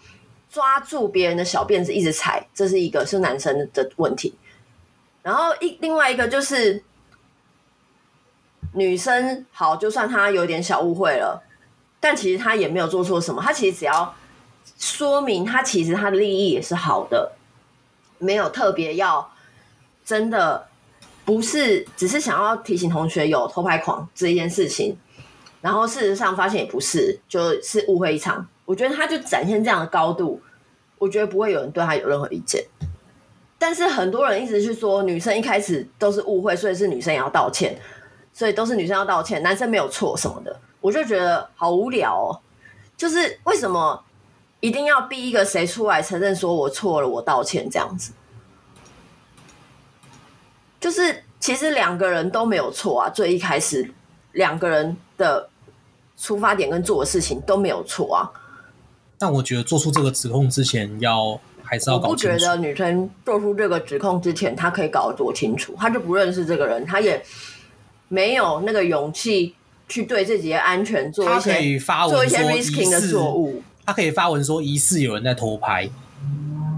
[0.51, 4.35] 抓住别人的小辫子一直踩，这是一个是男生的问题，
[5.23, 6.83] 然后一另外一个就是
[8.73, 11.41] 女生好，就算她有点小误会了，
[11.99, 14.13] 但其实她也没有做错什么，她其实只要。
[14.77, 17.33] 说明她其实她的利益也是好的，
[18.17, 19.29] 没有特别要
[20.03, 20.67] 真的
[21.25, 24.97] 不是只是想要提醒同学有偷拍狂这一件事情，
[25.61, 28.45] 然后事实上发现也不是，就是误会一场。
[28.65, 30.41] 我觉得他就展现这样的高度，
[30.97, 32.65] 我觉得不会有人对他有任何意见。
[33.65, 37.73] 但是很多人一直去说女生一开始都是误会，所以是女生也要道歉，
[38.33, 42.41] 所以都是女生要道歉，男生没有错什么的，我就觉得好无聊哦。
[42.97, 44.03] 就是为什么？
[44.59, 48.11] 一定要逼一个谁出来承认说我错了，我道歉这样子，
[50.81, 53.09] 就是其实两个人都没有错啊。
[53.09, 53.89] 最一开始
[54.33, 55.49] 两个人的
[56.17, 58.27] 出发点跟做的事情都没有错啊。
[59.17, 61.39] 但我觉得做出这个指控之前，要
[61.73, 62.27] 还是要搞清楚。
[62.27, 65.75] 我不觉得女生做出这个指控之前，她可以搞得多清楚？
[65.75, 67.19] 她就不认识这个人，她也
[68.09, 69.55] 没有那个勇气
[69.89, 73.63] 去对自己的安全做一些做一些 risking 的错误。
[73.83, 75.89] 她可以发文说疑似有人在偷拍，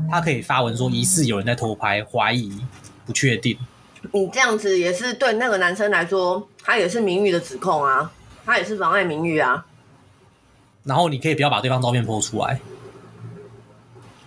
[0.10, 2.53] 她可以发文说疑似有人在偷拍，怀疑
[3.05, 3.58] 不确定。
[4.13, 8.10] 你这样子也是对那个男生来说，他也是名誉的指控啊，
[8.45, 9.65] 他也是妨碍名誉啊。
[10.84, 12.62] 然后你可以不要把对方照片 po 出来。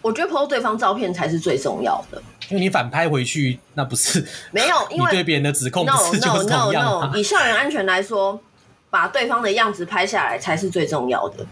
[0.01, 8.41] 我觉得 po 对方照片才是最重要的，因为你反拍回去，那不是 没有，因为你对别人的指控不是 no no 就是同样 no no，以校园安全来说，
[8.91, 11.47] 把对方的样子拍下来才是最重要的。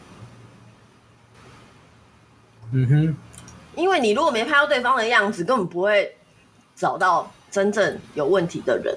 [2.72, 3.16] 嗯哼，
[3.74, 6.16] 因为你如果没拍到对方的样子，根本不会
[6.74, 8.96] 找到真正有问题的人。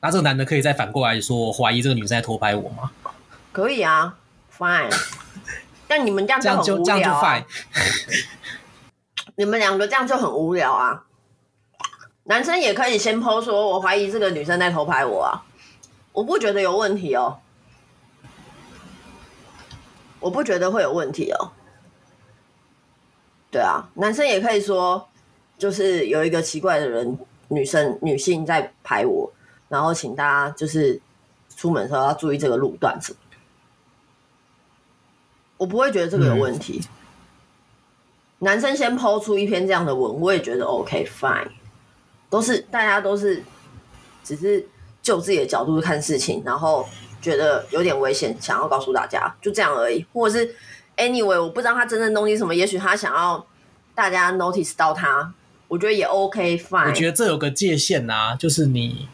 [0.00, 2.90] 那这个男的可以再反过来说，怀疑这个女生在偷拍我吗？
[3.50, 4.16] 可以啊
[4.56, 4.88] ，fine。
[5.88, 7.44] 但你们这样就很无聊啊。
[9.34, 11.04] 你们两个这样就很无聊啊。
[12.24, 15.42] 男生也可以先 po 说，我怀疑这个女生在偷拍我啊，
[16.12, 17.38] 我不觉得有问题哦。
[20.20, 21.52] 我不觉得会有问题哦。
[23.50, 25.08] 对啊，男生也可以说，
[25.56, 29.32] 就是有一个奇怪的人，女生女性在拍我，
[29.68, 31.00] 然后请大家就是
[31.56, 33.16] 出门的时候要注意这个路段子。
[35.58, 36.80] 我不会觉得这个有问题。
[36.82, 36.88] 嗯。
[38.38, 41.48] 男生先抛出一篇这样的文，我也觉得 OK fine，
[42.30, 43.42] 都是大家都是
[44.24, 44.66] 只是
[45.02, 46.88] 就自己的角度看事情，然后。
[47.20, 50.06] 觉得有点危险，想要告诉大家，就这样而已。
[50.12, 50.54] 或者是
[50.96, 53.44] anyway，我不知道他真正东西什么，也许他想要
[53.92, 55.34] 大家 notice 到他，
[55.66, 56.86] 我觉得也 OK fine。
[56.86, 59.08] 我觉得这有个界限呐、啊，就是你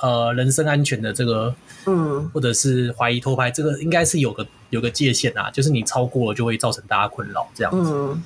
[0.00, 1.52] 呃人身安全的这个，
[1.86, 7.92] 嗯，或者是怀疑偷拍，这个应该是有个有个界限啊，就是你超过了就会造成大家困扰这样子。
[7.92, 8.22] 嗯，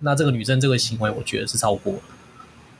[0.00, 2.00] 那这个女生这个行为，我觉得是超过了。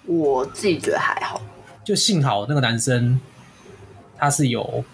[0.05, 1.41] 我自己觉得还好，
[1.85, 3.21] 就幸好那个男生
[4.17, 4.85] 他是有。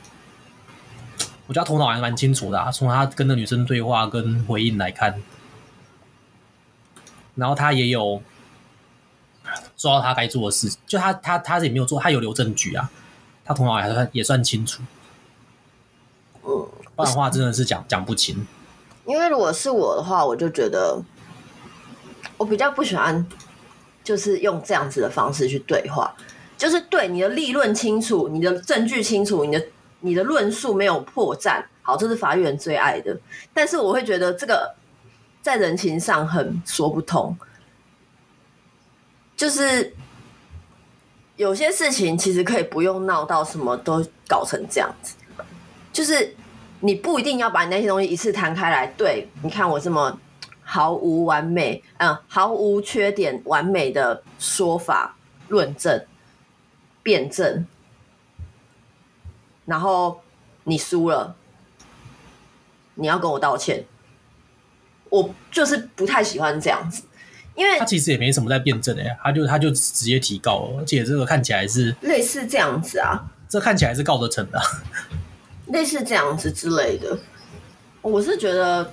[1.49, 5.21] 我觉得他头脑还蛮清楚的啊，从他跟那女生对话跟回应来看，
[7.35, 8.23] 然后他也有
[9.77, 12.91] 做到他该做的事，就他他他也没有做，他有留证据啊，
[13.45, 14.83] 他头脑还算也算清楚，
[16.45, 18.47] 嗯，不然的话真的是讲讲不清。
[19.05, 21.01] 因为如果是我的话，我就觉得
[22.37, 23.27] 我比较不喜欢，
[24.05, 26.15] 就是用这样子的方式去对话，
[26.57, 29.65] 就是对你的立论清楚，你的证据清楚，你的。
[30.05, 33.17] 你的论述没有破绽，好，这是法院最爱的。
[33.55, 34.75] 但是我会觉得这个
[35.41, 37.37] 在人情上很说不通，
[39.37, 39.95] 就是
[41.37, 45.15] 有些事情其实可以不用闹到什么都搞成这样子，
[45.93, 46.35] 就是
[46.81, 48.87] 你不一定要把你那些东西一次摊开来。
[48.97, 50.19] 对，你看我这么
[50.63, 55.17] 毫无完美，嗯，毫无缺点、完美的说法、
[55.49, 56.05] 论证、
[57.03, 57.67] 辩证。
[59.65, 60.21] 然后
[60.65, 61.37] 你输了，
[62.95, 63.85] 你要跟我道歉。
[65.09, 67.05] 我就是不太喜欢这样子，
[67.55, 74.59] 因为他其实也没什么在辩证的，他就他就直接提告了，而且这个看起来是类似这样子啊，这看起来是告得成的。
[75.67, 77.19] 类似这样子之类的。
[78.01, 78.93] 我是觉得，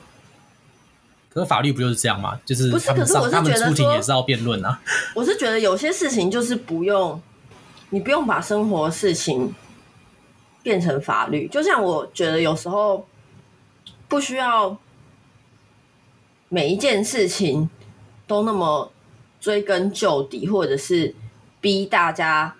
[1.30, 2.40] 可是法律不就是这样吗？
[2.46, 2.94] 就是不是？
[2.94, 4.80] 可是我是觉得他们出庭也是要辩论啊。
[5.16, 7.22] 我是觉得有些事情就是不用，
[7.90, 9.54] 你不用把生活事情
[10.62, 11.48] 变成法律。
[11.48, 13.08] 就像我觉得有时候
[14.08, 14.78] 不需要
[16.50, 17.70] 每一件事情
[18.28, 18.92] 都那么
[19.40, 21.16] 追根究底，或者是
[21.60, 22.56] 逼大家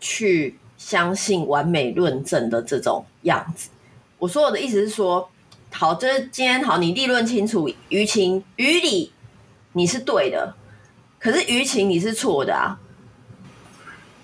[0.00, 3.70] 去相信完美论证的这种样子。
[4.18, 5.28] 我说我的意思是说。
[5.76, 9.12] 好，就是今天好，你立论清楚，于情于理
[9.72, 10.54] 你是对的，
[11.18, 12.78] 可是于情你是错的啊。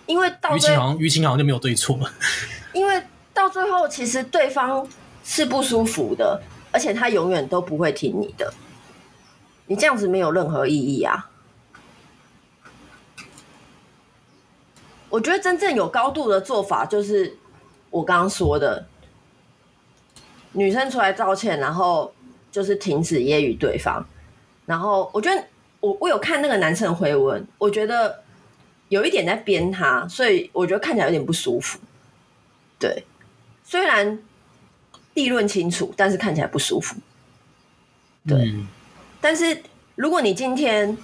[0.07, 1.99] 因为到于情好像于情好像就没有对错。
[2.73, 3.03] 因为
[3.35, 4.87] 到最后，其实对方
[5.25, 8.55] 是不舒服的，而且他永远都不会听你的。
[9.67, 11.30] 你这样子没有任何意义啊。
[15.11, 17.37] 我觉得真正有高度的做法，就是
[17.91, 18.87] 我刚刚说的。
[20.53, 22.13] 女生出来道歉，然后
[22.51, 24.05] 就是停止揶揄对方。
[24.67, 25.45] 然后我觉得
[25.79, 28.25] 我我有看那个男生回文，我觉得
[28.89, 31.79] 有一点在编他，所以我觉得看起来有点不舒服。
[32.81, 33.05] 对，
[33.63, 34.19] 虽然
[35.15, 36.97] 立论清楚，但是看起来不舒服。
[38.27, 38.67] 对，嗯、
[39.21, 39.63] 但是
[39.95, 40.99] 如果你今天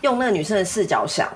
[0.00, 1.32] 用那个女生的视角想，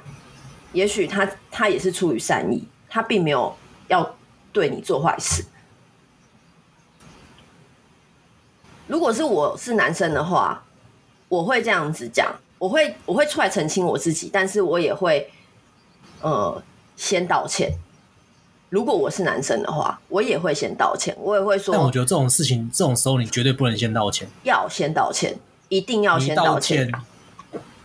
[0.72, 3.56] 也许他他也是出于善意，他并没有
[3.88, 4.16] 要
[4.52, 5.44] 对你做坏事。
[8.86, 10.64] 如果是我是男生的话，
[11.28, 15.30] 我会这样子讲，我会我会出来澄清我自己，但是我也会
[16.22, 16.62] 呃
[16.96, 17.78] 先道歉。
[18.70, 21.74] 如果我是男生的话，我也会先道歉，我也会说。
[21.74, 26.90] 但我觉得这种事情，这种时候你绝对不能先道歉，要先道歉，一定要先道歉。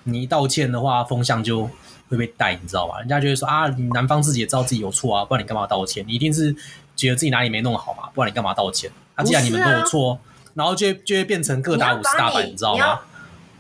[0.04, 1.70] 你一道歉的话，风向就
[2.10, 3.00] 会被带，你知道吗？
[3.00, 6.06] 人家就会说啊，你男方自己也知道自己有错啊，不然你干嘛道歉？
[6.08, 6.56] 你一定是
[6.96, 8.92] 觉得自己哪里没弄好嘛，不然你干嘛道歉？
[9.16, 10.20] 啊，既然你们都有错。
[10.56, 13.00] 然后就会就会变成各打五十大板，你，你知道吗？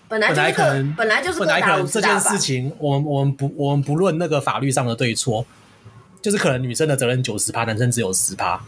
[0.07, 5.43] 本来，本来可能本来就是本来可能这件事情，我们我们不我们不论那个法律上的对错，
[6.21, 8.63] 就是可能女生的责任九十趴，男生只有十趴，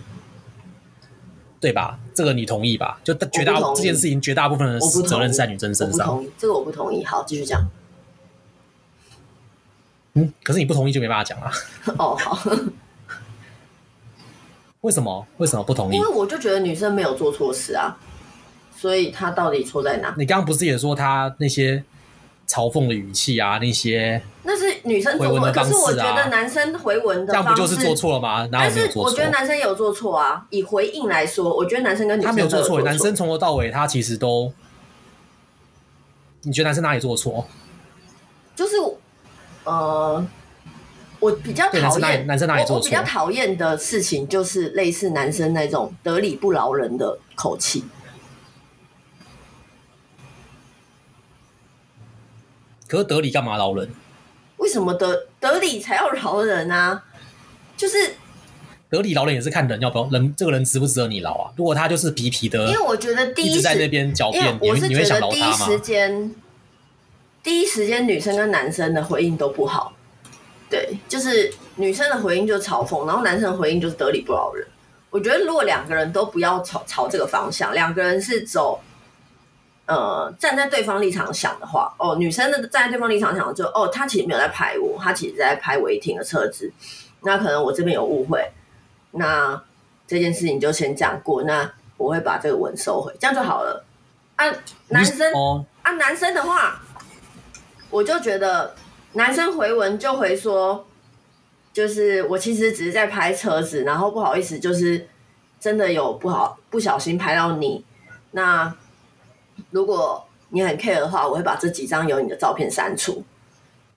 [1.60, 2.00] 对吧？
[2.16, 3.00] 这个你同意吧？
[3.04, 6.26] 就绝大这件事情绝大部分的责任是在女生身上。
[6.36, 7.06] 这个我不同意。
[7.06, 7.62] 好，继续讲。
[10.16, 11.52] 嗯，可是你不同意就没办法讲啊。
[11.98, 12.38] 哦，好。
[14.82, 15.26] 为什么？
[15.38, 15.96] 为什么不同意？
[15.96, 17.98] 因为我就觉得女生没有做错事啊。
[18.78, 20.14] 所以她到底错在哪？
[20.18, 21.84] 你刚刚不是也说他那些
[22.48, 25.74] 嘲讽的语气啊，那些那是女生回文的方式啊。
[25.74, 28.46] 可是我觉得男生回文的这样不就是做错了吗？
[28.52, 29.04] 哪有没有做错？
[29.04, 30.46] 但是我觉得男生有做错啊。
[30.50, 32.82] 以回应来说，我觉得男生跟女生他没有做错。
[32.82, 34.54] 男生从头到尾，他其实都，
[36.44, 37.48] 你觉得男生哪里做错？
[38.56, 38.76] 就是
[39.66, 40.26] 呃，
[41.20, 42.76] 我比较讨厌男生哪里做错？
[42.78, 47.84] 我比较讨厌的事情就是类似男生那种得理不饶人的口气。
[52.88, 53.90] 可是得理干嘛饶人？
[54.58, 57.04] 为什么得得理才要饶人啊？
[57.76, 58.14] 就是
[58.90, 61.52] 得理饶人也是看人要不要人，这个人值不值得你饶啊？
[61.58, 65.58] 如果他就是皮皮的，因为我觉得第一直在那边狡辩，我是你会想饶他吗？
[65.58, 66.36] 第一时间，
[67.46, 69.94] 第一时间女生跟男生的回应都不好。
[70.68, 74.68] 对，就是女生的回应就是嘲讽，然后男生的回应就是得理不饶人。
[75.12, 78.82] 我觉得如果两个人都不要朝朝这个方向，两个人是走。
[79.88, 86.74] 呃，站在对方立场想的话，哦，女生的站在对方立场想就，哦，他其实没有在拍我，他其实在拍违停的车子，
[87.22, 88.52] 那可能我这边有误会，
[89.12, 89.62] 那
[90.08, 93.86] 这件事情就先这样过，那我会把这个文收回，这样就好了。
[94.38, 94.46] 啊，
[94.88, 96.82] 男生，哦、啊，男生的话，
[97.96, 98.76] 我就觉得
[99.14, 100.86] 男生回文就回说，
[101.72, 105.08] 就是我其实只是在拍车子，然后不好意思，就是
[105.60, 107.86] 真的有不好不小心拍到你，
[108.32, 108.76] 那。
[109.72, 113.24] 如果你很 care 的话，我会把这几张有你的照片删除。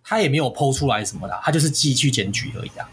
[0.04, 2.88] 他也没有 PO 出来什么的，他就是寄去检举而已啊。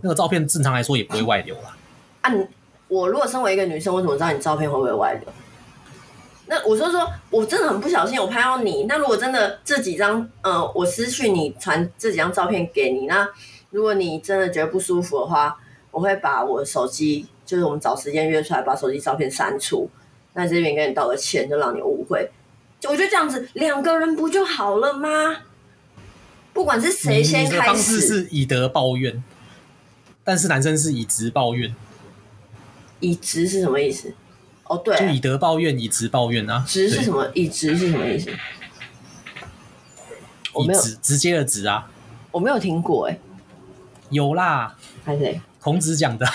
[0.00, 1.76] 那个照片正常来说也不会外流啦。
[2.22, 2.32] 啊，
[2.88, 5.28] 我如果身为一个女生，我怎么知道你照片会不会外流？
[6.48, 8.84] 那我就说，我真的很不小心，我拍到你。
[8.84, 13.28] 那如果真的这几张，呃，我失去你传这几张照片给你，那
[13.70, 15.56] 如果你真的觉得不舒服的话，
[15.90, 19.88] 我会把我的手机，就是我们找时间约出来，把手机照片删除。
[20.32, 22.30] 那这边跟你道个歉，就让你误会。
[22.80, 25.08] 就我觉得这样子，两个人不就好了吗？
[26.54, 29.22] 不管是谁先开始，方式是以德报怨，
[30.24, 31.74] 但是男生是以直报怨。
[33.00, 34.12] 以直是什么意思？
[34.68, 36.64] 哦，对，就以德报怨，以直报怨啊。
[36.66, 37.28] 直是什么？
[37.34, 38.30] 以直是什么意思？
[40.52, 41.90] 我以直直接的直啊，
[42.30, 43.20] 我没有听过哎、欸。
[44.10, 46.26] 有啦，还是孔子讲的。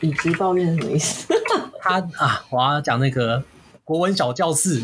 [0.00, 1.26] 以直抱怨是什么意思？
[1.80, 3.42] 他啊，我要讲那个
[3.84, 4.82] 国文小教室，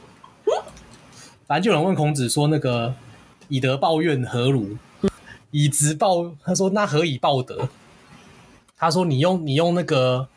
[1.46, 2.94] 反正就有人问孔子说：“那个
[3.48, 4.76] 以德报怨何如？
[5.50, 7.68] 以直报，他说那何以报德？
[8.76, 10.28] 他说你用你用那个，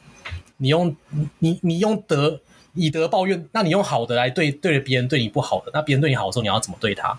[0.57, 0.95] 你用
[1.39, 2.39] 你你用德
[2.73, 7.17] 以德报怨，那你用好的来对对着别人对你不好的，那别人对你好的时候，你要怎么对他？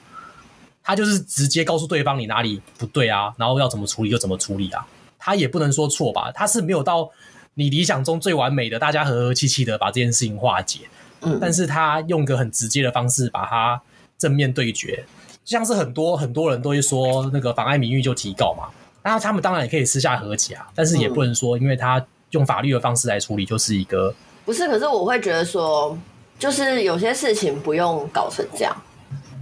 [0.82, 4.86] 他就是直接告诉对方你哪里不对啊，然后要怎么处理就怎么处理啊。
[5.18, 6.32] 他也不能说错吧？
[6.32, 7.10] 他是没有到。”
[7.54, 10.78] 你理想中最完美的，大家和和气气的把这件事情化解，
[11.20, 13.82] 嗯，但是他用个很直接的方式把它
[14.16, 15.04] 正面对决，
[15.44, 18.68] 像是很多很多人都会说那个妨碍名誉就提告嘛，
[19.02, 25.96] 那他们当然也可以私下和解啊，但是也不能说因为他用法律的方式来处理就是一个不是，可是我会觉得说，
[26.38, 28.76] 就是有些事情不用搞成这样，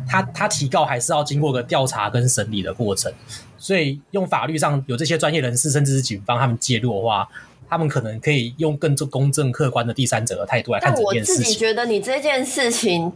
[0.09, 3.13] 他他提告还是要经过个调查跟审理的过程，
[3.57, 7.29] 所以用法律上有这些专业人士甚至是警方他们介入的话。
[7.71, 11.37] 他们可能可以用更公正、客观的第三者的态度来看这件事情。
[11.37, 13.13] 但我自己觉得，你这件事情，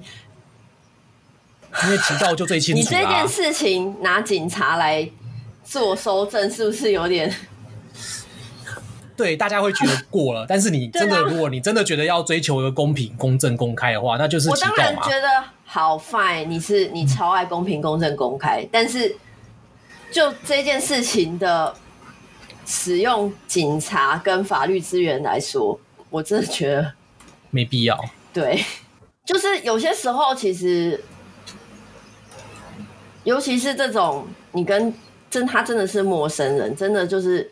[1.84, 2.78] 因为提告就最清楚。
[2.78, 5.08] 你这件事情拿警察来
[5.72, 7.34] 做收证，是不是有点？
[9.16, 10.44] 对，大家会觉得过了。
[10.48, 14.50] 但是你 真的，如果你真的觉得要追求一个公平、公正、公开的话，那就是。
[14.50, 15.28] 我当然觉得
[15.64, 19.16] 好 fine，你是你超爱公平、公正、公开，但是
[20.10, 21.74] 就这件事情的。
[22.64, 25.78] 使用警察跟法律资源来说，
[26.10, 26.92] 我真的觉得
[27.50, 27.98] 没必要。
[28.32, 28.64] 对，
[29.24, 31.02] 就是有些时候，其实，
[33.24, 34.94] 尤其是这种你跟
[35.32, 37.50] 真他真的是陌生人，真的就是，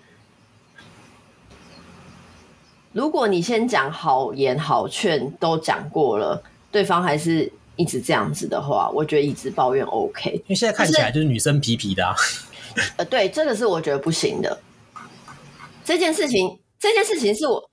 [2.93, 10.31] 如果你先讲好言好劝都讲过了，对方还是一直这样子的话，我觉得一直抱怨 OK。
[10.31, 12.14] 因为现在看起来就是女生皮皮的啊。
[12.99, 14.61] 呃，对，这个是我觉得不行的。
[15.83, 17.70] 这件事情，这件事情是我，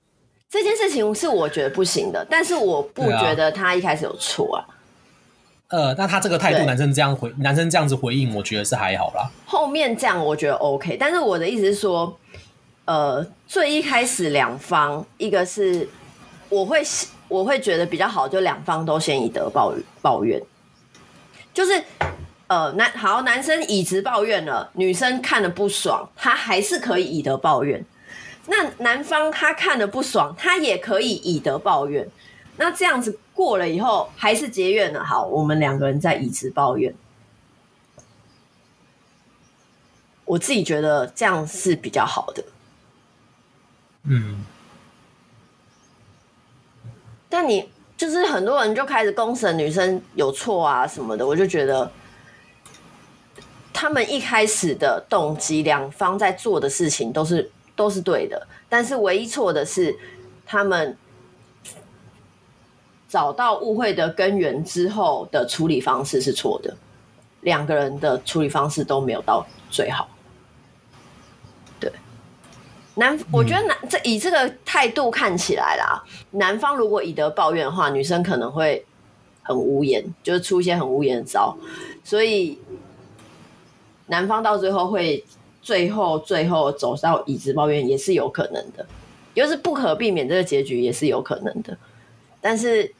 [0.48, 4.64] 这件事情是我觉得不行的，但是我不觉得他一开始有错啊。
[5.68, 9.30] 呃，那他这个态度，男生这样回，男生这样子回应，我觉得是还好啦。
[9.44, 12.18] 后面这样我觉得 OK，但是我的意思是说，
[12.86, 15.86] 呃，最一开始两方，一个是
[16.48, 16.82] 我会
[17.28, 20.40] 我会觉得比较好，就两方都先以德报抱怨，
[21.52, 21.84] 就是
[22.46, 27.84] 呃男好男生以直抱怨了，女生看了不爽，他还是可以以德报怨。
[28.46, 32.08] 那男方他看了不爽，他也可以以德报怨。
[32.58, 35.02] 那这样子过了以后，还是结怨了。
[35.02, 36.94] 好，我们两个人在以直抱怨。
[40.26, 42.44] 我自己觉得这样是比较好的。
[44.02, 44.44] 嗯。
[47.30, 51.90] 但你就是很多人就开始公审女生有错啊什么的，我就觉得
[53.72, 57.50] 他们一开始的动机，两方在做的事情都是。
[57.78, 59.96] 都是对的，但是唯一错的是，
[60.44, 60.98] 他们
[63.08, 66.76] 找到误会的根源之后的处理方式是错的，
[67.40, 70.08] 两个人的处理方式都没有到最好。
[71.80, 71.90] 对，
[72.94, 78.84] 男，我觉得男这以这个态度看起来啦，男方如果以德报怨的话，女生可能会
[79.42, 81.56] 很无言，就是出一些很无言的招，
[82.04, 82.58] 所以
[84.06, 85.24] 男方到最后会。
[85.60, 88.86] 最后，最后走到以直抱怨也是有可能的，
[89.34, 91.76] 就是不可避免这个结局也是有可能的。
[92.40, 92.90] 但是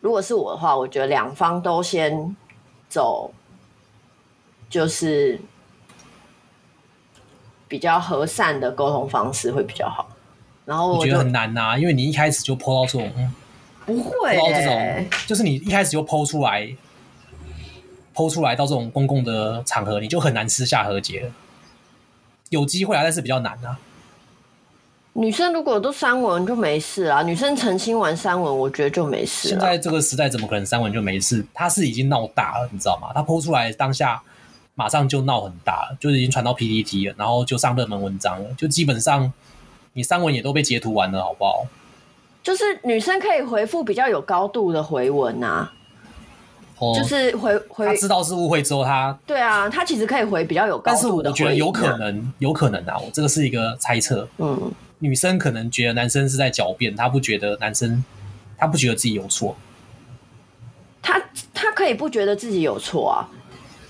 [0.00, 2.34] 如果是我的话，我觉得两方都先
[2.88, 3.30] 走，
[4.68, 5.38] 就是
[7.68, 10.08] 比较和善的沟通方式会比较好。
[10.64, 13.32] 然后我，我觉得很难呐、啊，因为你一开始就 po 到这种，
[13.84, 16.74] 不会、欸、到这种，就是你一开始就 po 出来
[18.14, 21.32] ，po 出来到这种公共的场合，你就很难私下和解了。
[22.48, 23.78] 有机会啊，但是比较难啊。
[25.20, 29.50] 女生如果都三文就没事啊，女生澄清完三文，我觉得就没事。
[29.50, 31.44] 现在这个时代怎么可能三文就没事？
[31.52, 33.10] 他是已经闹大了，你知道吗？
[33.14, 34.22] 他 po 出来当下
[34.74, 39.30] 马上就闹很大了，就是已经传到 PPT 了，然后就上热门文章了，就基本上
[39.92, 41.66] 你三文也都被截图完了，好不好？
[42.42, 45.70] 就是女生可以回复比较有高度的回文啊。
[46.96, 50.92] 就是回回，他知道是误会之后，他对啊，他其实可以回比较有高度的。
[50.92, 54.26] 但是我觉得有可能，有可能啊，我这个是一个猜测。
[54.38, 58.04] 嗯，女生可能觉得男生是在狡辩，她不觉得男生，
[58.56, 59.56] 她不觉得自己有错。
[61.02, 61.20] 他
[61.52, 63.28] 他可以不觉得自己有错啊，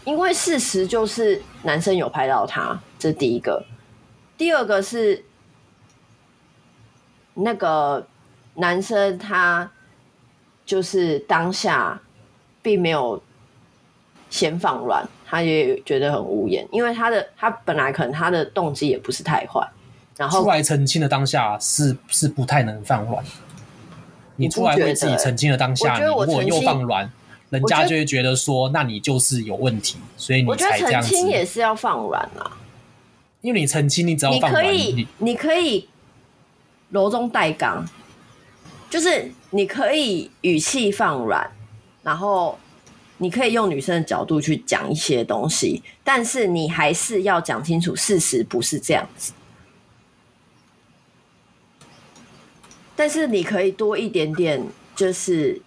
[0.04, 3.64] 因为事实就是男生有拍到他，这是第一个。
[4.38, 5.24] 第二个是
[7.34, 8.06] 那个
[8.54, 9.70] 男生，他
[10.64, 12.00] 就是当下。
[12.62, 13.18] 并没有
[14.28, 19.66] 先放软，他也觉得很无言，因为他的他本来可能他的动机也不是太坏，
[20.20, 23.24] 然后出来澄清的当下是是不太能放软。
[24.36, 27.10] 你出来为自己澄清的当下，你如果又放软，
[27.48, 31.08] 人家就会觉得说，那你就是有问题，所以你才这样子。
[31.08, 32.58] 澄清也是要放软啊，
[33.40, 35.88] 因为你澄清，你只要放软，你可以，你可以
[36.90, 37.82] 柔中带刚，
[38.90, 41.50] 就是你可以语气放软，
[42.02, 42.58] 然后
[43.16, 49.32] 你可以用女生的角度去讲一些东西，但是你还是要讲清楚事实不是这样子。
[53.00, 54.62] 但是你可以多一点点，
[54.94, 55.58] 就是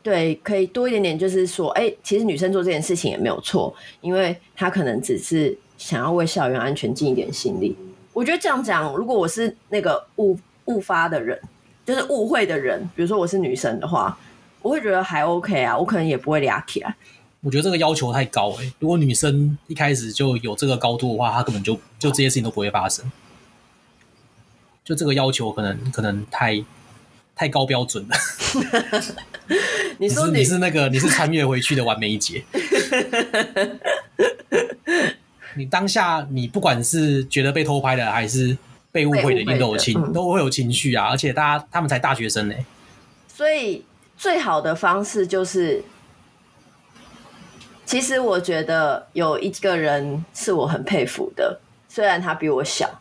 [0.00, 7.76] 对，可以多一点点，就是说，哎、其实女生做这件事情也没有错，因为她可能只是想要为校园安全尽一点心力。
[8.12, 11.36] 我觉得这样讲，如果我是那个误误发的人，
[11.84, 14.16] 就是误会的人，比如说我是女生的话，
[14.62, 16.94] 我会觉得还 OK 啊，我可能也不会俩起来。
[17.40, 23.04] 我觉得这个要求太高哎、欸，如果女生一开始就有这个高度的话，她根本就就这些事情都不会发生。
[24.84, 26.62] 就这个要求可能可能太
[27.34, 28.16] 太高标准了。
[29.98, 32.44] 你说你是，你是那个你是穿越回去的完美一姐。
[35.56, 38.56] 你当下你不管是觉得被偷拍的还是
[38.92, 41.08] 被误会的，一定都有情、嗯、都会有情绪啊！
[41.08, 42.54] 而且大家他们才大学生呢，
[43.28, 43.84] 所以
[44.18, 45.82] 最好的方式就是，
[47.86, 53.00] 其实我觉得有一个人是我很佩服的，虽然他比我小。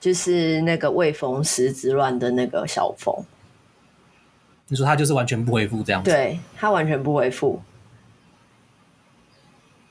[0.00, 3.14] 就是那个未逢时之乱的那个小峰，
[4.68, 6.10] 你说他就是完全不回复这样子？
[6.10, 7.60] 对，他完全不回复，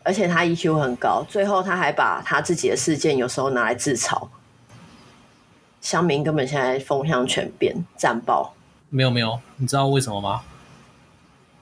[0.01, 4.27] 而且他 EQ 很高，最后他还把他自己的事件有时候拿来自嘲。
[5.79, 8.53] 乡民根本现在风向全变，战报。
[8.89, 10.41] 没有没有，你知道为什么吗？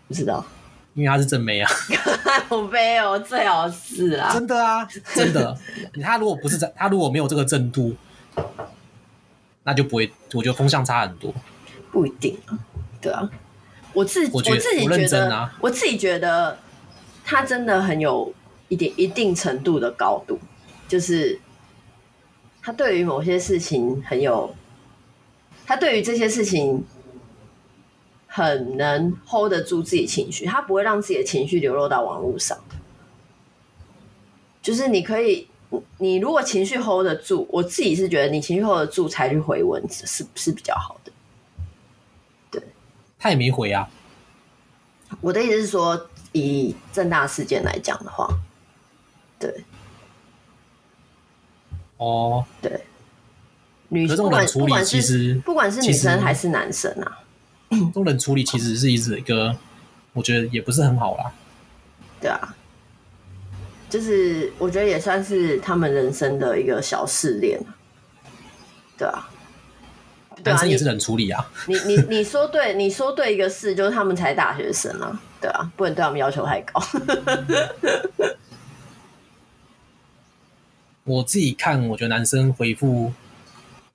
[0.08, 0.45] 不知道，
[0.93, 1.70] 因为他是正妹啊。
[2.48, 5.56] 我没有，最好是啊，真的啊，真的。
[6.02, 7.93] 他如果不是在，他如果没有这个正度。
[9.64, 11.34] 那就不会，我觉得风向差很多。
[11.92, 12.58] 不一定啊，
[13.02, 13.30] 对啊，
[13.94, 16.58] 我自我，我自己觉得，我，啊、我自己觉得
[17.26, 18.34] 他真的很有
[18.70, 20.40] 一点一定程度的高度，
[20.88, 21.40] 就是
[22.62, 24.56] 他对于某些事情很有，
[25.66, 26.86] 他对于这些事情
[28.28, 32.58] 很能 hold 得住自己情绪，他不会让自己的情绪流落到网络上，
[34.62, 35.48] 就是你可以。
[35.97, 41.11] 你如果情绪 hold 得住，我自己是觉得你情绪 hold 得住才去回文字是是比较好的。
[42.49, 42.61] 对，
[43.20, 43.89] 他也没回啊。
[45.22, 48.30] 我的意思是说，以正大事件来讲的话，
[49.39, 49.63] 对。
[51.97, 52.86] 哦，对。
[53.89, 57.20] 女生冷处理其实不管是女生还是男生啊，
[57.70, 59.55] 这种冷处理其实是一直一个，
[60.13, 61.32] 我觉得也不是很好啦。
[62.20, 62.55] 对啊。
[63.90, 67.58] 就是我觉得也算是他们人生的一个小试炼，
[68.98, 69.30] 对啊，
[70.44, 71.50] 男生也是冷处理啊。
[71.68, 76.82] 你你你说对， 你说对一个事，就是他们才大学生啊，对啊，不能对他们要求太高。
[81.06, 83.14] 我自己看，我觉得男生回复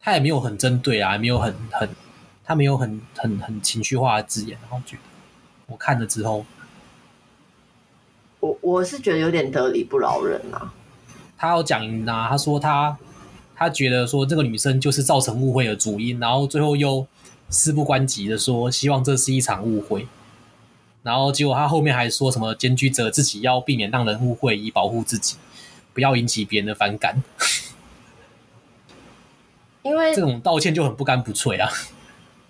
[0.01, 1.86] 他也没有很针对啊，也没有很很，
[2.43, 5.03] 他没有很很很情绪化的字眼，然后觉得
[5.66, 6.47] 我看了之后。
[8.43, 10.74] 我我是觉得有点得理不饶人啊。
[11.38, 12.97] 他要讲啊，他说他
[13.55, 17.07] 他觉得说这个女生就是造成误会的主因，然后最后又
[17.51, 20.09] 事不关己的说希望这是一场误会，
[21.05, 25.36] 然后结果他后面还说什么检举者自己要避免让人误会，以保护自己，
[25.95, 27.22] 不要引起别人的反感。
[29.84, 31.70] 因为这种道歉就很不干不脆啊。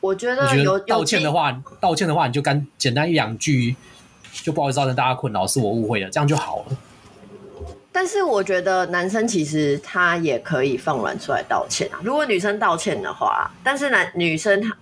[0.01, 3.77] 我觉得，我觉得道歉的话，道歉的话你就干简单一两句。
[4.33, 6.77] 就不好意思造成大家困扰，是我误会了，这样就好了。
[7.95, 12.01] 但是我觉得男生其实他也可以放软出来道歉啊。
[12.03, 14.75] 如果女生道歉的话，但是男女生他，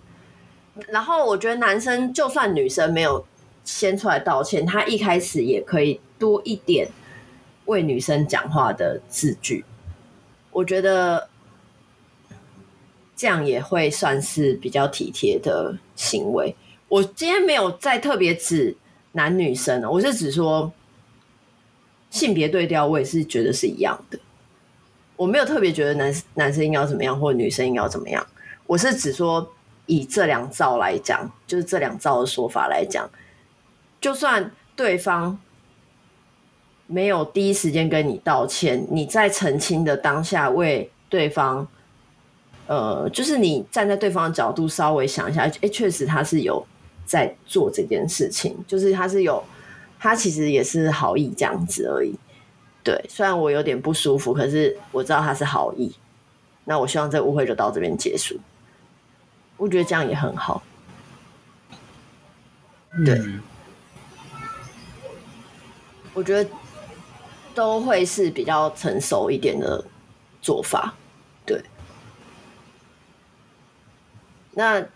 [0.88, 3.26] 然后我觉得男生就算女生没有
[3.64, 6.88] 先出来道歉，他一开始也可以多一点
[7.64, 9.64] 为女生讲话的字句。
[10.52, 11.28] 我觉得
[13.16, 16.54] 这样也会算是比较体贴的行为。
[16.88, 18.76] 我今天没有再特别指。
[19.12, 20.72] 男女生，我是指说
[22.10, 24.18] 性别对调，我也是觉得是一样的。
[25.16, 28.26] 我没有特别觉得男男生应该要怎么样，或者女生应该要怎么样。
[28.66, 29.52] 我是指说
[29.86, 33.10] 以这两招来讲，就是这两招的说法来讲，
[34.00, 35.38] 就算对方
[36.86, 41.66] 没有第一时间跟你道歉，你在澄清的当下为对方，
[42.66, 46.64] 呃，就是你站在对方的角度稍微想一下，哎，确实他是有。
[47.10, 49.42] 在做这件事情，就是他是有，
[49.98, 52.14] 他其实也是好意这样子而已。
[52.84, 55.92] 对，虽然我有点不舒服，可是我知道他是好意。
[56.66, 58.38] 那我希望这个误会就到这边结束。
[59.56, 60.62] 我觉得这样也很好。
[63.04, 63.42] 对，嗯、
[66.14, 66.48] 我觉得
[67.56, 69.84] 都会是比较成熟一点的
[70.40, 70.94] 做法。
[71.44, 71.60] 对，
[74.52, 74.86] 那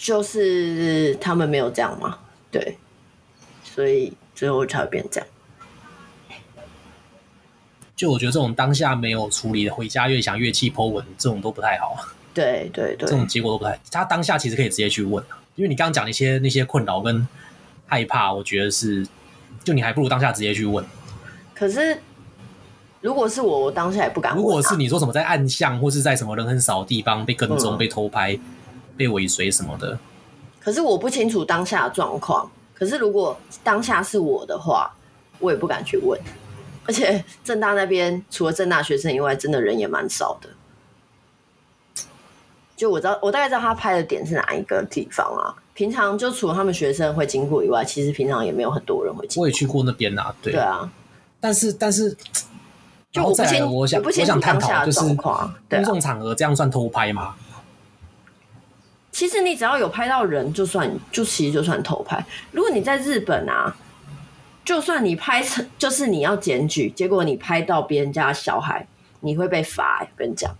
[0.00, 2.18] 就是他们没有这样嘛？
[2.50, 2.76] 对，
[3.64, 5.28] 所以最后才会变这样。
[7.94, 11.96] 就我觉得这种当下没有处理的，回家越想越气 po 文，这种都不太好。
[12.34, 13.80] 对对对，这种结果都不太。
[13.90, 15.24] 他当下其实可以直接去问，
[15.54, 17.26] 因为你刚刚讲那些那些困扰跟
[17.86, 19.06] 害怕，我觉得是，
[19.64, 20.84] 就你还不如当下直接去问。
[21.54, 21.98] 可是
[23.00, 24.42] 如果是我，我当下也不敢问。
[24.42, 28.38] 如果是你说什么在暗巷或是在什么人很少的地方被跟踪、嗯、被偷拍、
[28.96, 29.98] 被尾随什么的，
[30.60, 32.50] 可是我不清楚当下的状况。
[32.74, 34.92] 可是如果当下是我的话，
[35.38, 36.20] 我也不敢去问。
[36.86, 40.48] 而且正大那边除了正大学生以外，真的人也蛮少的。
[42.76, 45.56] 就我知道，我大概知道他拍的点是哪一个地方啊？
[45.72, 49.44] 平常就除了他们学生会经过以外，其实平常也没有很多人会经过。
[49.44, 50.52] 我也去过那边啊，对。
[50.52, 50.90] 对啊，
[51.40, 52.14] 但是但是，
[53.10, 57.34] 就我不清，我想我，不我想探讨，就是公众场合这样算偷拍吗？
[59.16, 62.22] 啊、其实你只要有拍到人，就算就其实就算偷拍。
[62.52, 63.74] 如果你在日本啊。
[64.66, 68.84] 就算你拍成，就是你要检举，结果你拍到别人家的小孩，
[69.20, 70.00] 你会被罚。
[70.00, 70.52] 我跟你讲，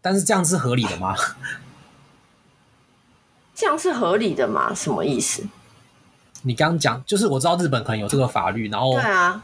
[0.00, 1.16] 但是这样是合理的吗？
[3.52, 4.72] 这样是合理的吗？
[4.72, 5.42] 什么意思？
[6.42, 9.42] 你刚刚讲，就是我知道日本可能有这个法律，然后对啊，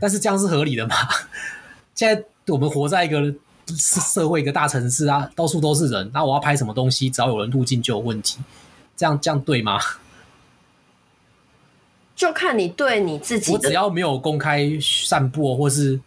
[0.00, 0.96] 但是这样是合理的吗？
[1.94, 3.20] 现在我们活在一个
[3.76, 8.38] 社会，一个大城市啊，到处都是人，那我要拍什么东西，只要有人入境就有问题，
[8.96, 9.80] 这样这样对吗？
[12.14, 16.00] 就看你对你自己，我只要没有公开散播或是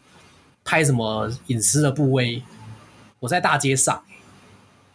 [0.64, 2.42] 拍什么隐私的部位，
[3.20, 4.04] 我在大街上，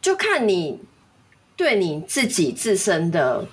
[0.00, 0.80] 就看你
[1.56, 3.46] 对你自己自身的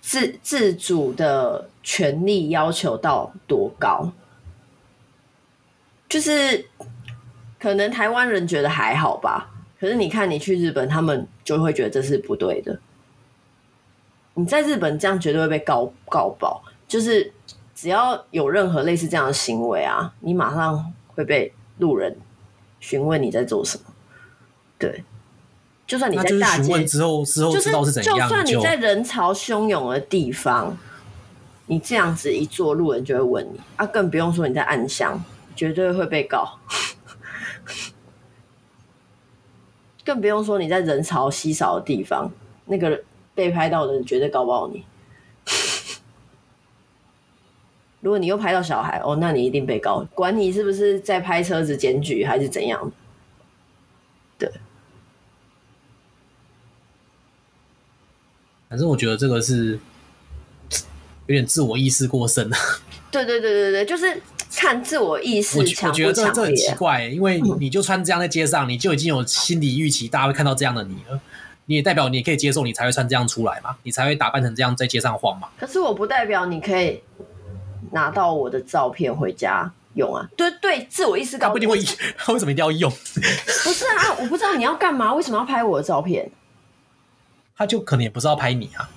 [0.00, 4.12] 自自主的权利要求到多高。
[6.08, 6.68] 就是
[7.58, 9.50] 可能台湾人觉得还好吧，
[9.80, 12.78] 可是你看你去日本，他们就会觉得这是不对的。
[14.34, 17.32] 你在日本这样绝对会被告告爆，就是
[17.74, 22.14] 只要有任何类似这样的行为啊，你马上会被路人
[22.80, 23.84] 询问你在做什么。
[24.78, 25.02] 对，
[25.86, 30.76] 就算你在大街之后之后知道是怎样，就是就算你在人潮汹涌的地方，
[31.64, 35.18] 你这样子一做，路人就会问你啊，更不用说你在暗巷，
[35.54, 36.58] 绝对会被告。
[40.06, 42.32] 更不用说你在人潮稀少的地方，
[42.64, 43.02] 那个。
[43.36, 44.82] 被拍到的人绝对告不到你。
[48.00, 52.90] 如果你又拍到小孩，哦，那你一定被告，管你是不是在拍车子检举还是怎样。
[54.38, 54.50] 对。
[58.70, 59.78] 反正我觉得这个是
[61.28, 62.56] 有点自我意识过剩 了。
[63.10, 64.22] 对对对对对，就是
[64.54, 66.06] 看自我意识强不强烈。
[66.06, 71.20] 我觉得这这很奇怪，因为你就穿这样在街上，你就已经有心理预期，大家会看到这样的你了。
[71.68, 73.76] 你也代表你也可以接受，你才会穿这样出来嘛？
[73.82, 75.48] 你才会打扮成这样在街上晃嘛？
[75.58, 77.02] 可是我不代表你可以
[77.90, 80.28] 拿到我的照片回家用啊！
[80.36, 81.80] 对对，自我意识高，他不一定会，
[82.16, 82.88] 他为什么一定要用？
[82.90, 86.30] 不是啊，我不知道你要干嘛，为什么要拍我的照片？
[87.56, 88.88] 他就可能也不知道拍你啊！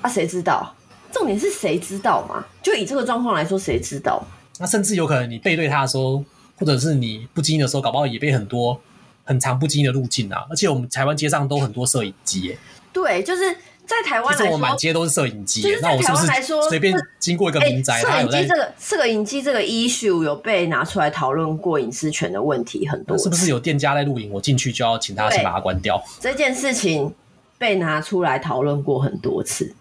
[0.00, 0.74] 啊，谁知道？
[1.12, 2.44] 重点是谁知道嘛？
[2.62, 4.24] 就以这个状况来说，谁知道？
[4.58, 6.24] 那甚至有可能你背对他的时候，
[6.58, 8.80] 或者是你不经意的时候，搞不好也被很多。
[9.26, 12.58] 很长不经意的路径啊，而且我们台湾街上都很多摄影机耶。
[12.92, 15.62] 对，就是在台湾来说，我满街都是摄影机。
[15.62, 23.16] 就是在台湾来说，随便经过一个民宅，摄影机这个摄影机这个 issue 有被拿出来讨论过隐私权的问题很多。
[23.16, 26.04] 是不是有店家在录影，我进去就要请他先把它关掉？
[26.20, 27.10] 这件事情
[27.56, 29.74] 被拿出来讨论过很多次，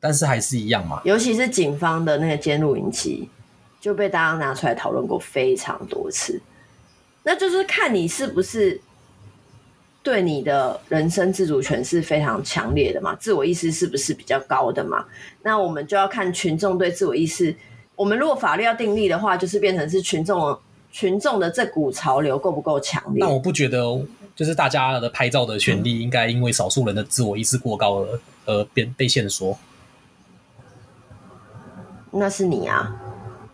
[0.00, 1.00] 但是还是一样嘛。
[1.04, 3.28] 尤其是警方的那个监录影机，
[3.86, 6.40] 就被大家拿出来讨论过非常多次。
[7.22, 8.80] 那就是看你是不是
[10.02, 15.06] 对你的人生自主权是非常强烈的嘛，自我意识是不是比较高的嘛？
[15.44, 17.54] 那我们就要看群众对自我意识。
[17.94, 20.58] 我们如果法律要订立的话，就是变成是群众
[20.90, 23.24] 群众的这股潮流够不够强烈？
[23.24, 23.84] 那我不觉得，
[24.34, 29.56] 就是大家的拍照的权利应该因为少数人的自我意识过高而而变被限缩。
[32.10, 33.00] 那是你啊。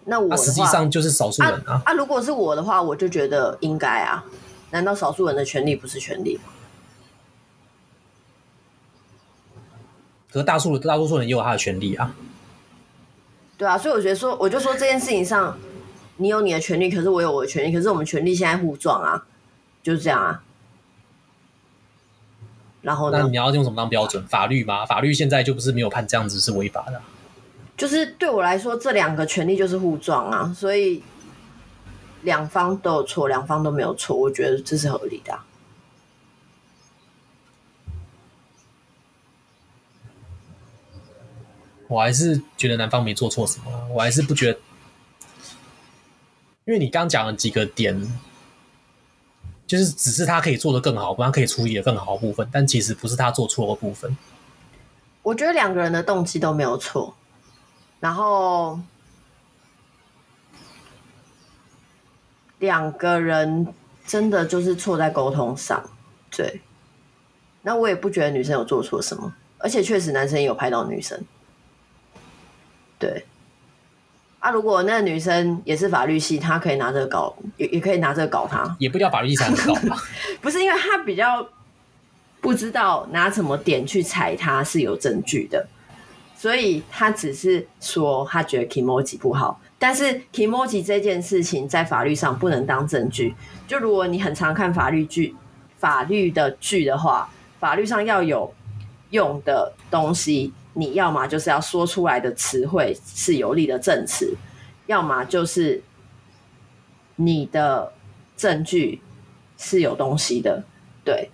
[0.04, 1.82] 那我、啊、实际上就是少数人啊，啊！
[1.86, 4.24] 啊，如果是我的话，我就觉得应该啊。
[4.70, 6.42] 难道少数人的权利不是权利吗？
[10.32, 12.14] 可是大数大多数人也有他的权利啊。
[13.58, 15.56] 对啊，所以我觉得说，我就说这件事情上，
[16.16, 19.26] 你有你的权利，可是我有我的权利，可是我们权利现在互撞啊，
[19.82, 20.42] 就是这样啊。
[22.80, 23.18] 然后呢？
[23.20, 24.26] 那你要用什么当标准？
[24.26, 24.84] 法律吗？
[24.86, 27.00] 法律现在就不是没有判这样子是违法的。
[27.82, 31.02] 就是对我来说，这两个权利就是互撞啊，所以
[32.22, 35.44] 两方都有错，两方都没有错，我觉得这是合理的啊。
[41.88, 44.60] 我还是觉得男方没做错什么，我还是不觉得，
[46.64, 48.00] 因为你刚讲了几个点，
[49.66, 54.16] 就是只是他可以做的更好，他可以处理的更好的部分，但其实不是他做错的部分。
[55.24, 57.12] 我觉得两个人的动机都没有错，
[58.02, 58.80] 然后
[62.58, 63.72] 两个人
[64.04, 65.88] 真的就是错在沟通上，
[66.32, 66.60] 对。
[67.62, 71.24] 那我也不觉得女生有做错什么，而且确实男生也有拍到女生。
[72.98, 73.24] 对，
[74.40, 79.96] 啊，如果那个女生也是法律系，她可以拿这个搞，也也可以拿这个搞他，也不叫法律系才能搞吧？
[80.42, 81.48] 不是，因为她比较
[82.40, 85.64] 不知道拿什么点去踩她是有证据的，
[86.42, 93.32] 所以他只是说他觉得 kimoji 不好，但是 kimoji 这件事情在法律上不能当证据。
[93.68, 95.36] 就如果你很常看法律剧、
[95.78, 97.30] 法律的剧的话，
[97.60, 98.52] 法律上要有
[99.10, 100.52] 用的东西。
[100.74, 104.34] 你要么就是要说出来的词汇是有力的证词，
[104.86, 105.80] 要么就是
[107.14, 107.92] 你的
[108.36, 109.00] 证据
[109.56, 110.64] 是有东西的，
[111.04, 111.30] 对，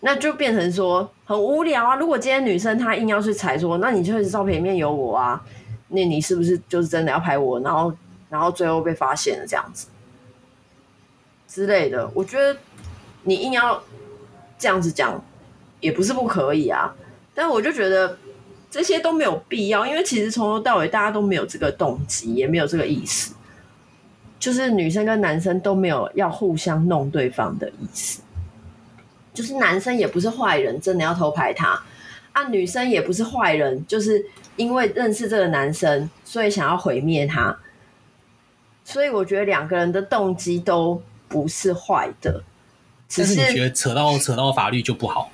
[0.00, 1.96] 那就变成说很无聊啊。
[1.96, 5.44] 如果今天女生她硬要去踩说，那你就是照片里面有我啊，
[5.88, 7.60] 那你是不是就是真的要拍我？
[7.60, 7.92] 然后，
[8.30, 9.88] 然后最后被发现了这样子
[11.48, 12.08] 之类的。
[12.14, 12.56] 我觉得
[13.24, 13.82] 你硬要
[14.56, 15.22] 这样子讲，
[15.80, 16.94] 也不是不可以啊。
[17.34, 18.16] 但我就觉得
[18.70, 23.34] 这些都没有必要，因为其实从头到尾大家都没有这个动机，也没有这个意思，
[24.38, 28.22] 就是女生跟男生都没有要互相弄对方的意思，
[29.36, 31.80] 就是男生也不是坏人，真的要偷拍他
[32.32, 34.24] 啊，女生也不是坏人，就是
[34.56, 37.56] 因为认识这个男生，所以想要毁灭他，
[38.82, 42.42] 所以我觉得两个人的动机都不是坏的，
[43.08, 45.30] 只是，是你觉得扯到扯到法律就不好？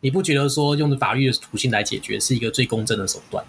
[0.00, 3.42] 你不觉得说用法律的途径来解决是一个最公正的手段？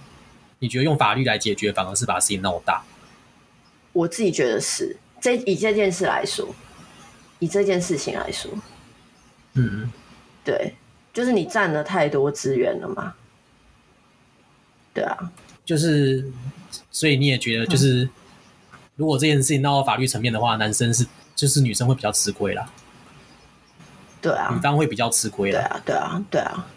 [0.59, 2.81] 你觉得用法律来解决反而是把事情闹大？
[3.91, 6.47] 我自己觉得是，这以这件事来说，
[7.39, 8.49] 以这件事情来说，
[9.55, 9.91] 嗯，
[10.43, 10.75] 对，
[11.11, 13.13] 就是你占了太多资源了嘛。
[14.93, 15.31] 对啊，
[15.65, 16.31] 就是，
[16.91, 18.09] 所以你也觉得，就是、嗯、
[18.95, 22.69] 如果这件事情闹到法律层面的话，男生是就是女生会比较吃亏啦。
[24.21, 25.59] 对啊，女方会比较吃亏的。
[25.59, 26.67] 对啊，对啊，对啊。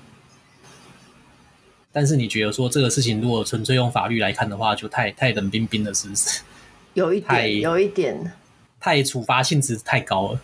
[1.91, 6.43] 但是你觉得说这个事情，如果纯粹用法律来看的话，就太太冷冰冰了，是不是？
[6.95, 8.33] 有一点，有一点，
[8.81, 10.41] 太处罚性质太高了。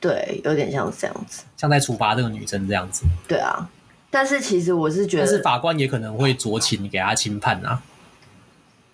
[0.00, 3.04] 对，有点像这样子，像在处罚这个女生这样子。
[3.26, 3.68] 对啊，
[4.10, 7.82] 但是其实我是觉得，但是法官也可能会酌情给他轻判啊。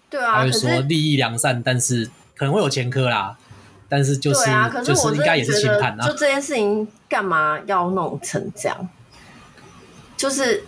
[0.08, 3.36] 对啊，他会说利益良善，但是可能会有前科啦。
[3.88, 6.06] 但是就是，啊、可是我就是应该也是轻判啊。
[6.06, 8.88] 就这件事情干嘛要弄成这样？
[10.16, 10.64] 就是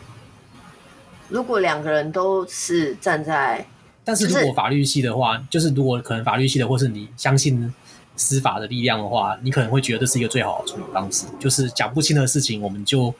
[1.28, 3.66] 如果两个人都是站在，
[4.04, 7.72] 但是如果法律系的话，就是如果可能法律系的，或是你相信
[8.16, 11.26] 司法的力量的话，你可能会觉得这是一个最好的处理方式。
[11.38, 13.14] 就是讲不清的事情，我们就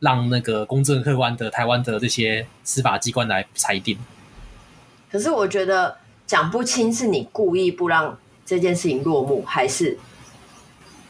[0.00, 3.98] 让那个公正客观的台湾的这些司法机关来裁定。
[5.10, 8.18] 可是我觉得讲不清是你故意不让。
[8.44, 9.96] 这件事情落幕还是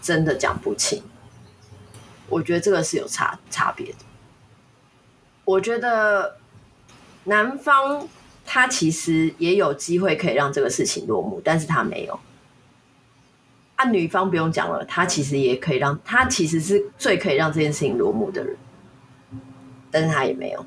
[0.02, 1.02] 真的讲不清？
[2.28, 3.98] 我觉得这个是有差差别的。
[5.46, 6.36] 我觉得
[7.24, 8.06] 男方
[8.44, 12.20] 他其实也有机会可以让这个事情落幕，但是他没有。
[13.82, 18.56] 啊，女方不用讲了，她其实也可以让她其实是最可以让这件事情落幕的人，
[19.90, 20.64] 但是她也没有。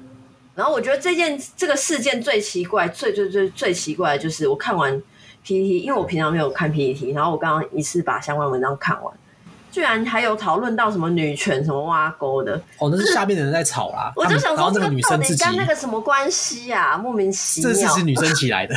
[0.53, 5.01] 然后我觉得这件这个事件最奇怪、最最最最奇怪的就是我看完。
[5.47, 9.13] PPT，因为我平常没有看 PPT，然后我刚刚一次把相关文章看完，
[9.71, 12.59] 居然还有讨论到什么女权、什么挖沟的。
[12.79, 14.11] 哦，那是下面的人在吵啦。
[14.15, 16.97] 我就想说，这个女生自己跟那个什么关系呀、啊？
[16.97, 17.71] 莫名其妙。
[17.71, 18.75] 这是女生起来的。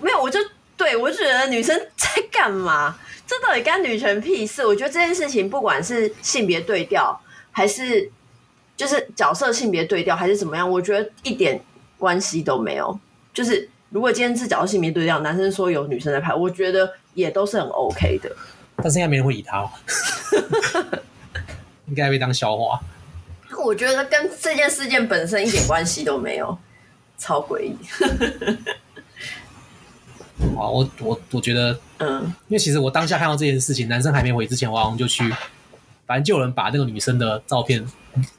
[0.00, 0.40] 没有，我就
[0.76, 2.96] 对我就觉得女生在干嘛？
[3.40, 4.66] 这到底干女权屁事？
[4.66, 7.18] 我觉得这件事情，不管是性别对调，
[7.50, 8.10] 还是
[8.76, 11.58] 就是角色性别对调，还是怎么样，我觉得一点
[11.96, 12.98] 关系都没有。
[13.32, 13.70] 就是。
[13.92, 18.34] 如果今天是角色性别对调，男生说有女生在拍，我觉得也都是很 OK 的。
[18.76, 19.70] 但是应该没人会理他，
[21.88, 22.80] 应该被当笑话。
[23.62, 26.56] 我觉得跟这件事件本身一点关系都没有，
[27.18, 27.76] 超诡异。
[30.56, 35.22] 啊，我我我觉得，嗯，因为其实我当下看到这件事情，男生还没回之前，我好像就去，
[36.06, 37.84] 反正就有人把那个女生的照片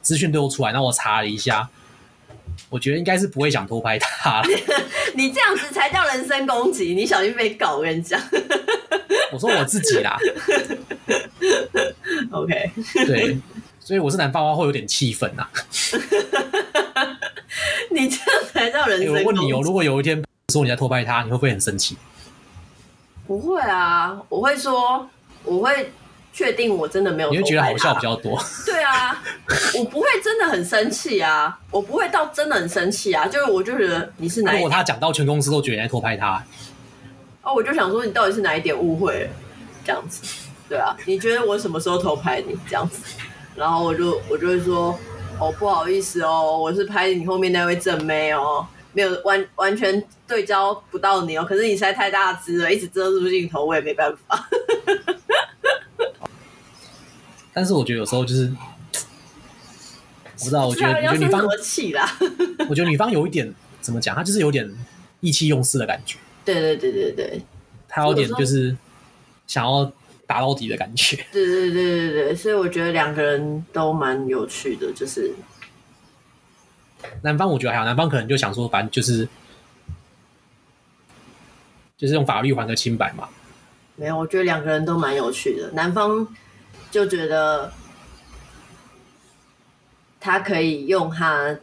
[0.01, 1.67] 资讯都出来，然后我查了一下，
[2.69, 4.47] 我觉得应该是不会想偷拍她了。
[5.15, 7.77] 你这样子才叫人身攻击，你小心被搞。
[7.77, 8.19] 我跟你讲，
[9.31, 10.17] 我说我自己啦。
[12.31, 12.71] OK，
[13.05, 13.37] 对，
[13.79, 15.47] 所以我是男方会有点气愤呐。
[17.91, 19.19] 你这样才叫人身攻击。
[19.19, 21.95] 欸，我问你哦，如果有一天说你在偷拍他，你会不会很生气？
[23.27, 25.07] 不会啊，我会说，
[25.43, 25.91] 我会
[26.31, 27.29] 确定我真的没有。
[27.31, 28.37] 你会觉得好笑比较多。
[28.65, 29.21] 对啊，
[29.77, 34.53] 我不会真的很生气啊，我不会到真的很生气啊，就是我就觉得你是哪？
[34.53, 36.43] 如果他讲到全公司都觉得你在偷拍他，
[37.43, 39.29] 哦，我就想说你到底是哪一点误会了？
[39.85, 40.21] 这样子，
[40.69, 43.01] 对啊，你觉得我什么时候偷拍你这样子？
[43.55, 44.97] 然后我就我就会说。
[45.39, 51.43] 哦，不好意思哦，我是拍你后面那位正妹哦，没有完完全对焦不到你哦。
[51.43, 54.47] 可是你实在太大只了，一直遮住镜头，我也没办法。
[57.53, 58.51] 但是我觉得有时候就是，
[58.93, 62.17] 我不知道，我觉得 我觉得女方气啦。
[62.69, 64.71] 我觉得女方有一点怎么讲，她就是有点
[65.19, 66.17] 意气用事的感觉。
[66.45, 67.41] 对对对对对，
[67.87, 68.75] 她有点就是
[69.47, 69.91] 想要。
[70.25, 75.29] 打到底的感觉，对对对对对，所以我觉得两个人都蛮有趣的，就是
[77.21, 79.27] 男方我觉得还好，男方可能就想说，反正就是
[81.97, 83.29] 就是用法律还个清白嘛。
[83.95, 86.27] 没有，我觉得两个人都蛮有趣的，男方
[86.91, 87.71] 就觉得
[90.19, 91.57] 他可以用他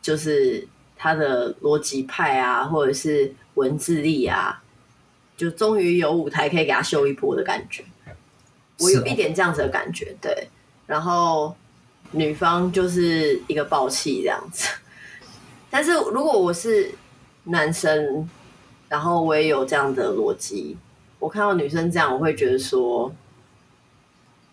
[0.00, 0.66] 就是
[0.96, 4.58] 他的逻辑派啊，或者是文字力啊。
[5.34, 7.82] 就终于有舞台可以给他秀一波的感觉，
[8.78, 10.48] 我有一点这样子的感觉，对。
[10.86, 11.56] 然后
[12.12, 14.68] 女方就是一个暴气这样子，
[15.68, 16.90] 但是如果我是
[17.44, 18.28] 男生，
[18.88, 20.76] 然后我也有这样的逻辑，
[21.18, 23.12] 我看到女生这样，我会觉得说，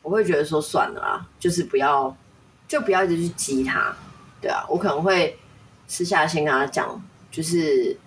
[0.02, 2.16] 我会觉得说算了啊，就是不要，
[2.68, 3.96] 就不要一直去激他，
[4.42, 5.38] 对啊，我可能会
[5.88, 7.02] 私下先跟他讲，
[7.32, 7.98] 就是。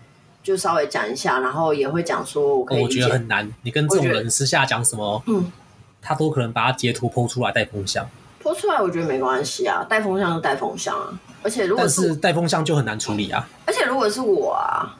[0.45, 3.49] 就稍微讲一下，然后也会讲说我可以，觉得很难。
[3.63, 5.53] 你跟这种人私下讲什么，嗯，
[6.01, 8.05] 他都可能把他截图 po 出来带风向。
[8.43, 11.21] Po 出来我觉得没关系啊，带风向就带风向啊。
[11.43, 13.49] 而且如果是，是带风向就很难处理啊。
[13.67, 14.97] 而且如果是我啊，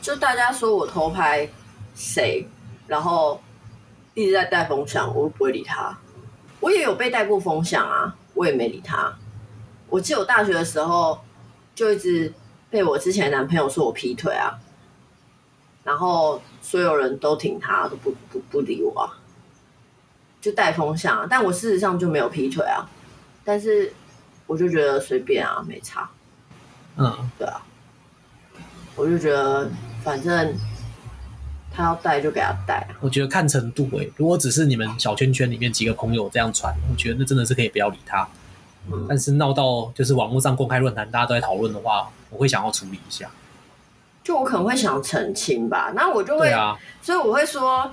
[0.00, 1.48] 就大家说我偷拍
[1.94, 2.46] 谁，
[2.86, 3.40] 然后
[4.14, 5.96] 一直在带风向，我不会理他。
[6.60, 9.12] 我也有被带过风向啊，我也没理他。
[9.88, 11.20] 我记得我大学的时候
[11.74, 12.32] 就一直。
[12.72, 14.58] 被我之前男朋友说我劈腿啊，
[15.84, 19.12] 然后所有人都挺他，都不不不理我啊，
[20.42, 21.26] 就带风向啊。
[21.30, 22.84] 但我事实上就没有劈腿啊，
[23.42, 23.90] 但是
[24.46, 26.10] 我就觉得随便啊，没差。
[26.98, 27.62] 嗯，对啊，
[28.94, 29.70] 我就觉得
[30.04, 30.54] 反正
[31.72, 32.86] 他要带就给他带。
[33.00, 38.28] 我觉得看程度诶、欸，如果只是你们小圈圈里面几个朋友这样传，我觉得那真的是可以不要理他。
[38.92, 42.10] 嗯，但是闹到就是网络上公开论坛，大家都在讨论的话。
[42.32, 43.28] 我会想要处理一下，
[44.24, 47.92] 就我可能会想澄清吧，那我就会，啊、所以我会说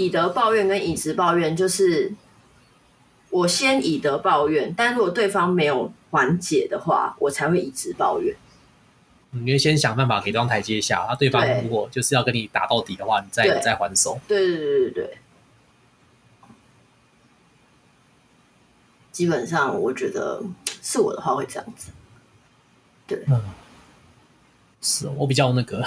[0.00, 2.12] 以德报怨跟以直报怨，就是
[3.28, 8.34] 我先以德报怨，但如果对方没有缓解的话，我才会以直报怨。
[9.32, 14.18] 你会先想办法给对方台阶下，那对方如果就是要跟你打到底的话，你再再还手。
[14.26, 15.18] 对对对对对，
[19.12, 20.42] 基本上我觉得
[20.82, 21.92] 是我的话会这样子。
[23.28, 23.42] 嗯，
[24.80, 25.84] 是我比较那个，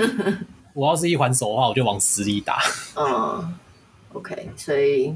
[0.78, 2.62] 我要是一还手的话，我就往死里打。
[2.94, 3.52] 嗯
[4.12, 5.06] ，OK，所以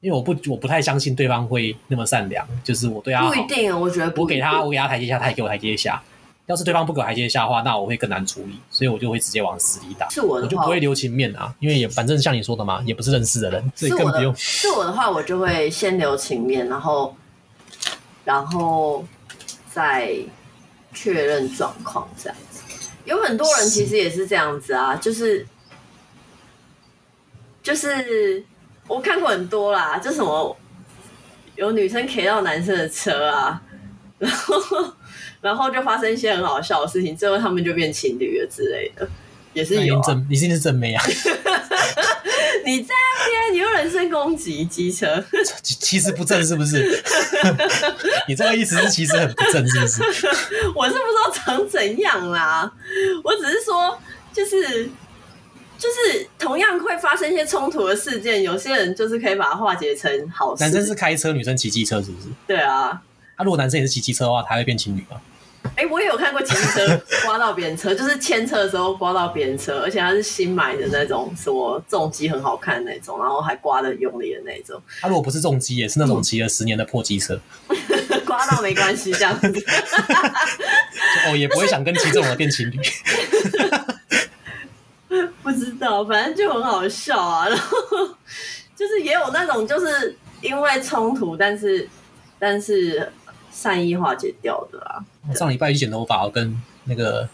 [0.00, 6.02] 因为我不我不太相信对方会那么善良，就是我对他不一定，我觉得我给他我给他台阶下，他也给我台阶下。
[6.44, 10.06] 要是对方不给我台阶下的话，那我会更难处理，所以我就会直接往死里打。
[10.10, 14.36] 是我的话，我就不会留情面啊，因为也反正像你说的嘛，也不是认识的人，所以更不用。
[14.36, 17.16] 是我的话，我就会先留情面，然后
[18.24, 19.02] 然后
[19.70, 20.14] 再。
[20.96, 22.53] 确认状况这样子，
[23.04, 25.46] 有很多人其实也是这样子啊，就是
[27.62, 28.44] 就是
[28.86, 30.56] 我看过很多啦，就什么
[31.56, 33.62] 有女生 K 到男生的车啊，
[34.18, 34.94] 然后
[35.40, 39.08] 然后就发生一些很好笑的事情，最后他们就变情侣了之类的，
[39.52, 40.02] 也是有、啊。
[40.06, 41.04] 正你是不是正妹啊？
[42.70, 42.88] 你在
[43.18, 45.22] 那边，你用人身攻击机车，
[45.62, 47.02] 其实不正是不是？
[48.28, 50.02] 你这个意思是其实很不正是不是？
[50.74, 52.70] 我是不知道长怎样啦，
[53.22, 53.98] 我只是说，
[54.32, 54.84] 就是
[55.78, 60.62] 就是同样会发生一些冲突的事件，有些人就是可以把它化解成好事。
[60.62, 62.28] 男生是开车，女生骑机车，是不是？
[62.46, 63.02] 对啊。
[63.36, 65.20] 那、啊、如果男生也是骑机车的话，他会变情侣吗？
[65.76, 74.80] 哎、欸，我也有看过骑车 刮到别人车，就是牵车的时候刮到别人车，而且他是新买的那种什么重机很好看的那种，然后还刮得用力的那种。
[75.00, 77.40] 他、啊、如果不是重机，也是那种骑了十年的破机车，
[78.24, 79.48] 刮到没关系，这样子。
[81.26, 82.78] 哦，也不会想跟骑这种的变情侣。
[85.42, 87.48] 不知道，反正就很好笑啊。
[87.48, 87.76] 然后
[88.76, 91.88] 就是也有那种，就是因为冲突，但是
[92.38, 93.10] 但是
[93.54, 95.04] 善意化解掉的啦。
[95.34, 97.28] 上礼拜去剪头发，我跟那个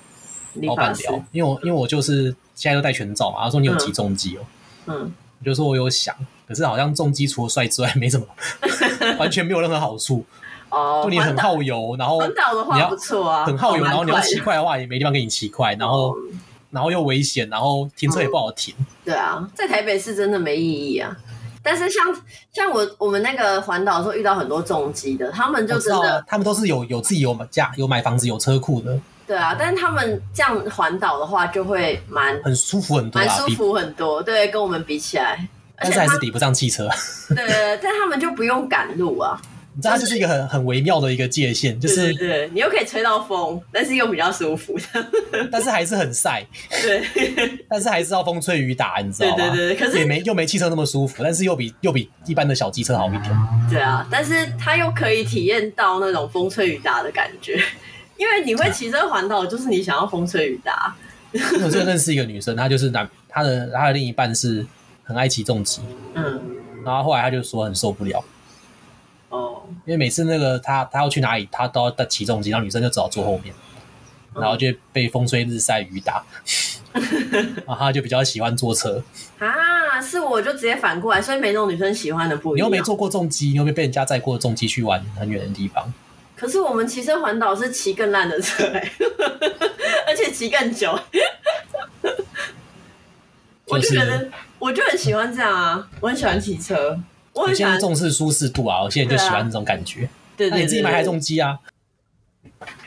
[0.62, 4.40] 老板聊，因为我因为我就是现在都戴全罩嘛，他说你有骑重机哦，
[4.86, 6.14] 嗯，我就说我有想，
[6.46, 8.26] 可是好像重机除了帅之外，没什么，
[9.18, 10.24] 完全没有任何好处
[10.68, 11.00] 哦。
[11.02, 16.14] 就你很耗油，然后环岛的话不错啊，很耗油，然后你要骑快的话，也没地方给你骑快，然后。
[16.72, 18.72] 然后又危险，然后停车也不好停。
[18.78, 21.10] 嗯、对啊，在台北是真的没意义啊。
[21.62, 22.04] 但是像
[22.52, 28.98] 像我我们那个环岛的时候遇到很多重机的，他们就真的，他们都是有有自己有家有买房子有车库的。
[29.26, 34.20] 对啊，但是他们这样环岛的话就会蛮很舒服很多，蛮舒服很多。
[34.20, 35.46] 对，跟我们比起来，
[35.76, 36.88] 但是还是抵不上汽车。
[37.28, 39.40] 对，但他们就不用赶路啊。
[39.80, 44.78] 你知道它就是一个很很微妙的一个界限，就是对，你又可以吹到风，但是又比较舒服，
[45.50, 46.46] 但是还是很晒，
[46.82, 47.02] 对，
[47.66, 49.36] 但是还是要风吹雨打，你知道吗？
[49.36, 53.24] 对对对，可是也没又没汽车那么舒服，但是又比又比一般的小机车好一点。
[53.70, 57.58] 对啊，但是它又可以体验到那种风吹雨打的感觉，
[58.18, 60.94] 因为你会骑车环岛，就是你想要风吹雨打。
[61.32, 64.66] 我最近认识一个女生，她就是男，她的她的另一半是
[65.04, 65.80] 很爱骑重机，
[66.14, 66.38] 嗯，
[66.84, 68.22] 然后后来她就说很受不了。
[69.30, 73.54] 哦，因为每次那个他他要去哪里，他都要带起重机，然后女生就只好坐后面，
[74.34, 76.22] 然后就被风吹日晒雨打，
[76.92, 79.02] 然后他就比较喜欢坐车
[79.38, 80.00] 啊。
[80.02, 82.66] 是我就直接反过来，所以每种女生喜欢的不一样。
[82.66, 85.92] 你又没坐过重机，你又没被人家载过重机去玩很远的地方。
[86.34, 88.64] 可是我们骑车环岛是骑更烂的车，
[90.08, 90.98] 而且骑更久。
[93.66, 94.26] 我就觉得，
[94.58, 96.98] 我就很喜欢这样啊，我很喜欢骑车。
[97.48, 100.08] 我现在重视舒适度啊，我现在就喜欢这种感觉。
[100.36, 101.58] 对，对，对，对，那你自己买台重机啊？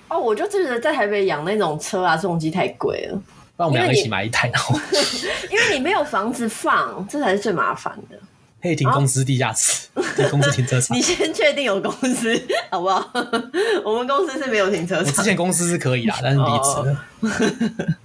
[0.08, 3.22] 哦，我就觉得在台北养那种车啊，重机太贵了。
[3.56, 4.76] 不然我们两个一起买一台，然后
[5.51, 8.18] 因为你没有房子放，这才是最麻烦的。
[8.62, 10.95] 可以停公司地下室，在公司停车场。
[10.97, 12.41] 你先确定有公司
[12.72, 13.12] 好不好？
[13.84, 15.06] 我们公司是没有停车场。
[15.06, 17.97] 我之前公司是可以啦，但是离职了。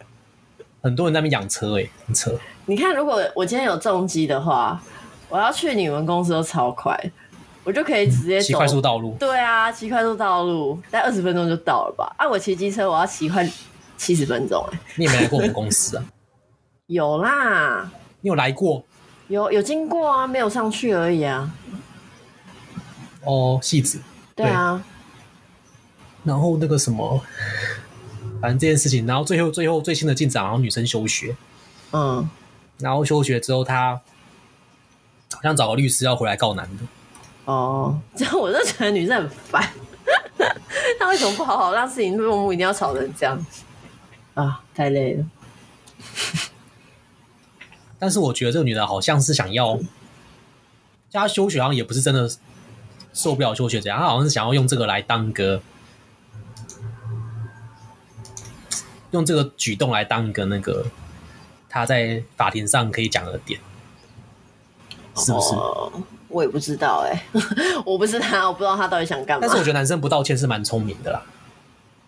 [0.82, 2.38] 很多人在那边养车诶、欸，车。
[2.66, 4.82] 你看，如果我今天有重机的话。
[5.28, 6.98] 我要去你们公司都超快，
[7.62, 9.14] 我就可以直接骑快速道路。
[9.20, 12.10] 对啊，骑快速道路，大概二十分钟就到了吧？
[12.16, 13.46] 啊，我骑机车我要骑快
[13.98, 14.78] 七十分钟哎。
[14.96, 16.04] 你也没来过我们公司啊？
[16.88, 17.90] 有啦。
[18.22, 18.82] 你有来过？
[19.28, 21.52] 有有经过啊，没有上去而已啊。
[23.24, 24.00] 哦，戏子。
[24.34, 24.82] 对啊。
[26.24, 27.20] 然后那个什么，
[28.40, 31.36] 反正这件事情，然后最后最后最新的进展，然后女生休学。
[31.92, 32.26] 嗯。
[32.78, 34.00] 然后休学之后，她。
[35.32, 36.82] 好像找个律师要回来告男的
[37.44, 39.68] 哦， 这样我就觉得女生很烦。
[40.98, 43.62] 他为什么不好好让事情落幕，一定要吵成这样子
[44.34, 44.62] 啊？
[44.74, 45.26] 太累了。
[47.98, 49.76] 但是我觉得这个女的好像是想要，
[51.10, 52.30] 叫她休学，好像也不是真的
[53.12, 55.60] 受不了休学这样，她好像是想要用这个来当个，
[59.10, 60.86] 用这个举动来当一个那个
[61.68, 63.60] 她在法庭上可以讲的点。
[65.18, 65.54] 是不是？
[65.54, 65.92] 哦、
[66.28, 67.42] 我也不知道哎、欸，
[67.84, 69.40] 我不是他，我不知道他到底想干嘛。
[69.42, 71.22] 但是我觉得男生不道歉是蛮聪明的啦。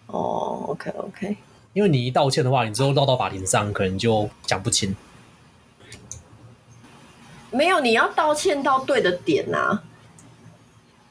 [0.07, 1.37] 哦，OK OK，
[1.73, 4.95] 因为你一道歉的话，你之后绕到法庭上，可能就讲不清。
[7.51, 9.83] 没有，你要道歉到对的点啊，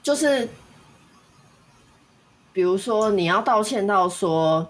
[0.02, 0.50] 就是
[2.54, 4.70] 比如说你要道歉到说，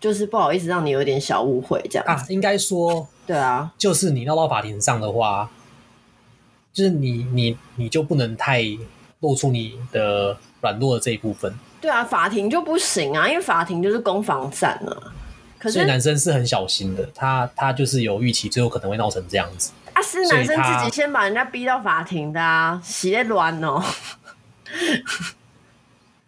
[0.00, 5.50] 就是不好意思让你有点小误会这样啊，应该说对啊，就是你绕到法庭上的话。
[6.72, 8.62] 就是你你你就不能太
[9.20, 11.52] 露出你的软弱的这一部分。
[11.80, 15.12] 对啊，法庭就不行啊，因为法庭就是攻防战啊。
[15.58, 19.72] 可是所以男生是很小心的，他他就是有预期，最后可能会闹成这样子。
[19.92, 23.82] 啊，是男生自己先把人家逼到法庭的啊，洗的乱哦。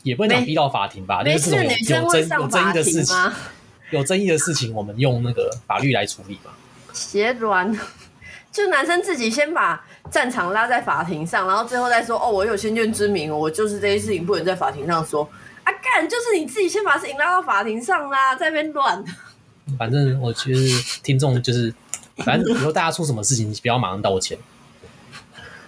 [0.02, 3.16] 也不能讲逼到法庭吧，那是这种有争有争议的事情，
[3.90, 6.50] 有争议的事情，我们用那个法律来处理嘛。
[6.92, 7.78] 邪卵，
[8.50, 9.84] 就男生自己先把。
[10.10, 15.28] 战场拉在法庭上，然后最后再说哦，我有先见之明，我就是这些事情不能在法庭上说
[15.64, 15.72] 啊！
[15.72, 19.02] 干，就是你自己先把事情拉到法庭上啦，在那边乱。
[19.78, 20.60] 反正我觉得
[21.02, 21.72] 听众就是，
[22.16, 24.36] 反正以后大家出什么事情，你不要马上道歉。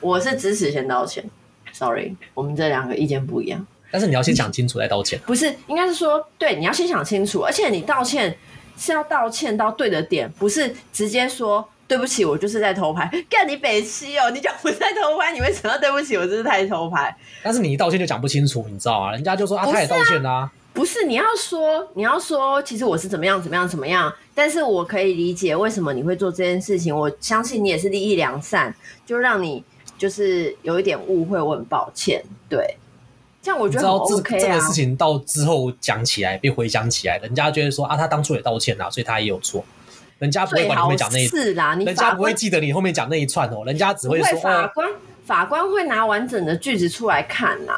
[0.00, 1.24] 我是支持先道歉
[1.72, 3.66] ，Sorry，我们这两个意见不一样。
[3.90, 5.18] 但是你要先想清楚再道歉。
[5.24, 8.36] 不是，应该是说，对，你要先想清楚，而且你道歉
[8.76, 13.10] 是要道歉到对的点，不是直接说对不起，我就是在偷拍。
[13.28, 16.24] 干你北七哦，你就不在偷拍，你为什么要对不起我？
[16.26, 17.14] 就是在偷拍。
[17.42, 19.12] 但是你一道歉就讲不清楚，你知道啊？
[19.12, 20.50] 人家就说啊，他也道歉啦。
[20.72, 24.12] 不是，你要说，你要说，其实我是怎么样，怎么样，怎么样。
[24.34, 26.92] 但是我可以理解为什么你会做这件事情。
[26.92, 28.74] 我相信你也是利益良善，
[29.06, 29.62] 就让你
[29.96, 32.20] 就是有一点误会，我很抱歉。
[32.48, 32.76] 对，
[33.40, 34.40] 这样我觉得很 OK 啊。
[34.40, 39.64] 这个事情到之后讲起来，被回想起来，人家觉得说啊，他当初也道歉啦，所以他也有错。
[40.24, 44.88] 人家不会管你后面讲那一次啦，你人家不会记得你后面讲那一串哦，人家只会说法官，
[45.26, 47.72] 法官会拿完整的句子出来看呐。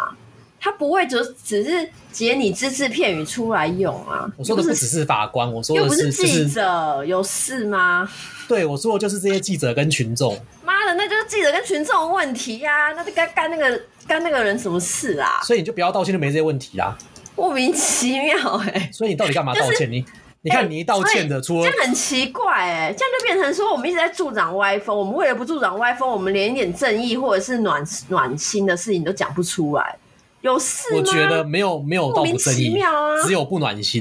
[0.58, 4.28] 他不会就只是截你只字片语出来用啊！
[4.36, 8.08] 我说的不只是法官，我说的是记者，有事吗？
[8.48, 10.36] 对，我说的就是这些记者跟群众。
[10.64, 12.90] 妈的，那就是记者跟群众的问题呀！
[12.96, 15.40] 那就干干那个干那个人什么事啊？
[15.44, 16.96] 所以你就不要道歉，就没这些问题啦。
[17.36, 18.90] 莫名其妙哎！
[18.92, 19.88] 所以你到底干嘛道歉？
[19.88, 20.04] 你
[20.46, 22.94] 你看你一道歉的，出这样很奇怪哎！
[22.96, 29.96] 这样就变成说我们一直在助长歪风，我们为了不助长歪风，我们连一点正义或者是暖暖心的事情都讲不出来。
[30.42, 30.98] 有事吗？
[30.98, 34.00] 我觉得没有没有到不正义，啊、只有不暖心。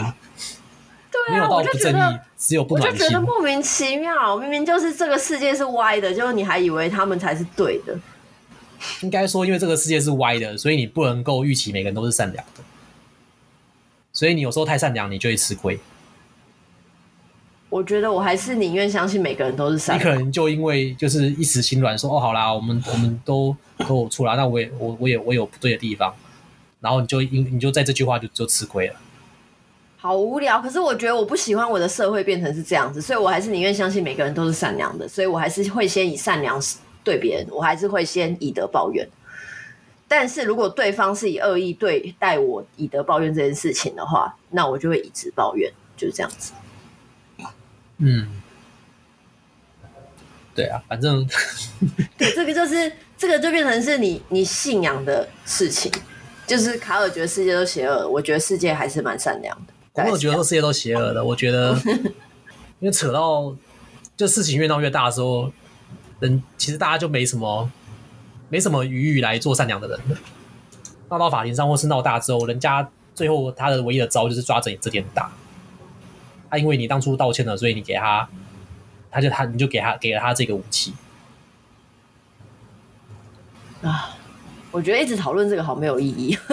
[1.12, 2.94] 对啊，没有到不正义，只有不暖心。
[2.94, 7.98] 我就觉得莫名其妙，明明就是这个世界是歪的，就是你还以为他们才是对的。
[9.02, 12.64] 应该说，因为这个世界是歪的，所以你不能够预期每个人都是善良的。
[14.14, 15.80] 所以你有时候太善良，你就会吃亏。
[17.76, 20.10] 我觉得我还是宁愿相信每个人都是善良。
[20.10, 23.54] 你可能就因为就是一时心软，说哦，好啦，我们我们都
[23.86, 26.14] 都有错啦，那我也我我也我有不对的地方。
[26.80, 28.96] 然后你就因你就在这句话就就吃亏了，
[29.98, 30.62] 好无聊。
[30.62, 36.58] 可是我觉得我不喜欢我的社会变成是这样子，所以我还是宁愿相信每个人都是善良的，所以我还是会先以善良
[37.04, 39.06] 对别人，我还是会先以德报怨。
[40.08, 46.54] 但是如果对方是以恶意对待我，以德报怨这件事情的话，那我就会以直报怨，就是这样子。
[47.98, 48.28] 嗯，
[50.54, 51.26] 对啊，反正
[52.18, 55.92] 对这个就是这个就变成是你你信仰的事情。
[56.48, 59.74] 就是卡尔觉得世界都邪恶，我觉得世界还是蛮善良的。
[59.94, 61.76] 我没有觉得说世界都邪恶的，我觉得，
[62.80, 63.56] 因为扯到
[64.16, 65.52] 就事情越闹越大的时候，
[66.20, 67.68] 人其实大家就没什么
[68.50, 70.18] 没什么余裕来做善良的人了。
[71.10, 75.32] 闹到法庭上或是闹大之后，人家最后他的唯一的招就是抓着你这点大。
[76.50, 78.28] 他因为你当初道歉了，所以你给他，
[79.12, 80.94] 他就他你就给他给了他这个武器
[83.82, 84.18] 啊。
[84.72, 86.38] 我觉得一直讨论这个好没有意义。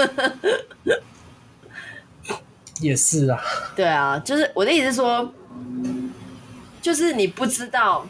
[2.81, 3.41] 也是啊。
[3.77, 5.33] 对啊，就是我的意思是说，
[6.81, 8.07] 就是你不知道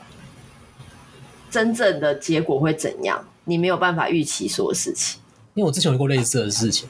[1.51, 5.21] 真正的结果会怎样，你没有办法预期所有事情。
[5.55, 6.89] 因为我之前有遇过类似的事情，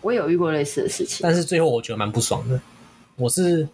[0.00, 2.60] 我有遇过类似的事情，但是最后我觉得蛮不爽的。
[3.16, 3.68] 我是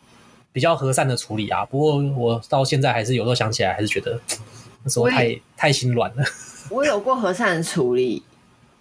[0.52, 4.20] 比较和善的处理啊，不过我到现在还是有时候想起来，还是觉得
[4.84, 6.24] 那时候太太心软了。
[6.70, 8.22] 我有过和善的处理。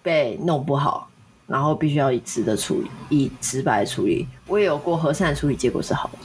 [0.00, 1.10] 被弄不好，
[1.46, 4.26] 然后必须要以直的处理，以直白的处理。
[4.46, 6.18] 我也有过和善的处理，结果是好的，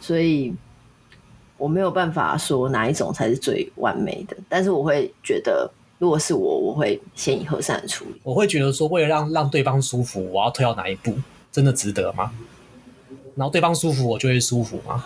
[0.00, 0.52] 所以
[1.56, 4.36] 我没有办法说哪一种才是最完美的。
[4.50, 8.20] 但是我会觉得，如果是我，我会先以和善的处理。
[8.22, 11.14] 我会觉得说，为了让让对方舒服，我要退到哪一步，
[11.50, 12.32] 真的值得吗？
[13.34, 15.04] 然后对方舒服，我就会舒服吗？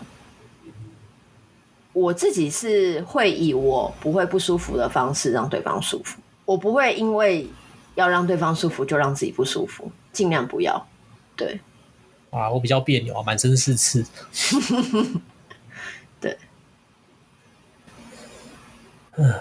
[1.92, 7.46] 我自己是会以我不会不舒服的方式让对方舒服，我不会因为。
[7.96, 10.86] 要让对方舒服，就让自己不舒服，尽量不要。
[11.34, 11.58] 对，
[12.28, 14.04] 啊，我比较别扭啊，满身是刺。
[16.20, 16.36] 对，
[19.16, 19.32] 嗯，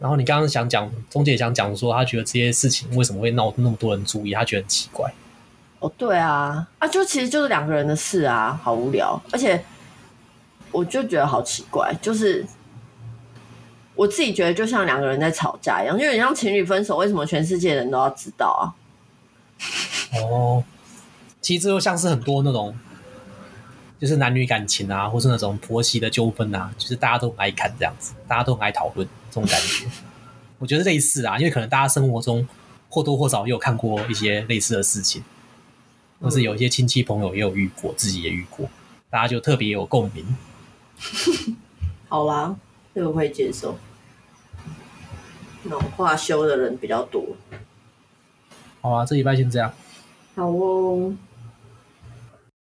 [0.00, 5.14] 然后你刚刚想讲，钟姐想讲说，他觉得这些事情为什么会闹那么多人注意，他觉得很奇怪。
[5.84, 9.62] 哦，对啊，啊，就其实就是两个人的事啊，好无聊，而且
[10.72, 12.46] 我就觉得好奇怪，就是。
[13.96, 18.74] 我自己觉得就像两个人在吵架一样，就有点像情侣分手，为什么全世界人都要知道啊？
[20.20, 20.64] 哦，
[21.40, 22.76] 其实这就像是很多那种，
[24.00, 29.86] 就是男女感情啊，或是那种婆媳的纠纷啊，就是大家都很爱看这样子，大家都很爱讨论这种感觉。
[30.58, 32.44] 我觉得类似啊，因为可能大家生活中
[32.88, 35.22] 或多或少也有看过一些类似的事情，
[36.24, 38.68] 或是有一些亲戚朋友也有遇过，自己也遇过，
[39.10, 40.36] 大家就特别有共鸣。
[42.08, 42.56] 好啦。
[42.94, 43.76] 这个会接受，
[45.64, 47.24] 那种话修的人比较多。
[48.80, 49.72] 好啊，这礼拜先这样。
[50.36, 51.12] 好哦。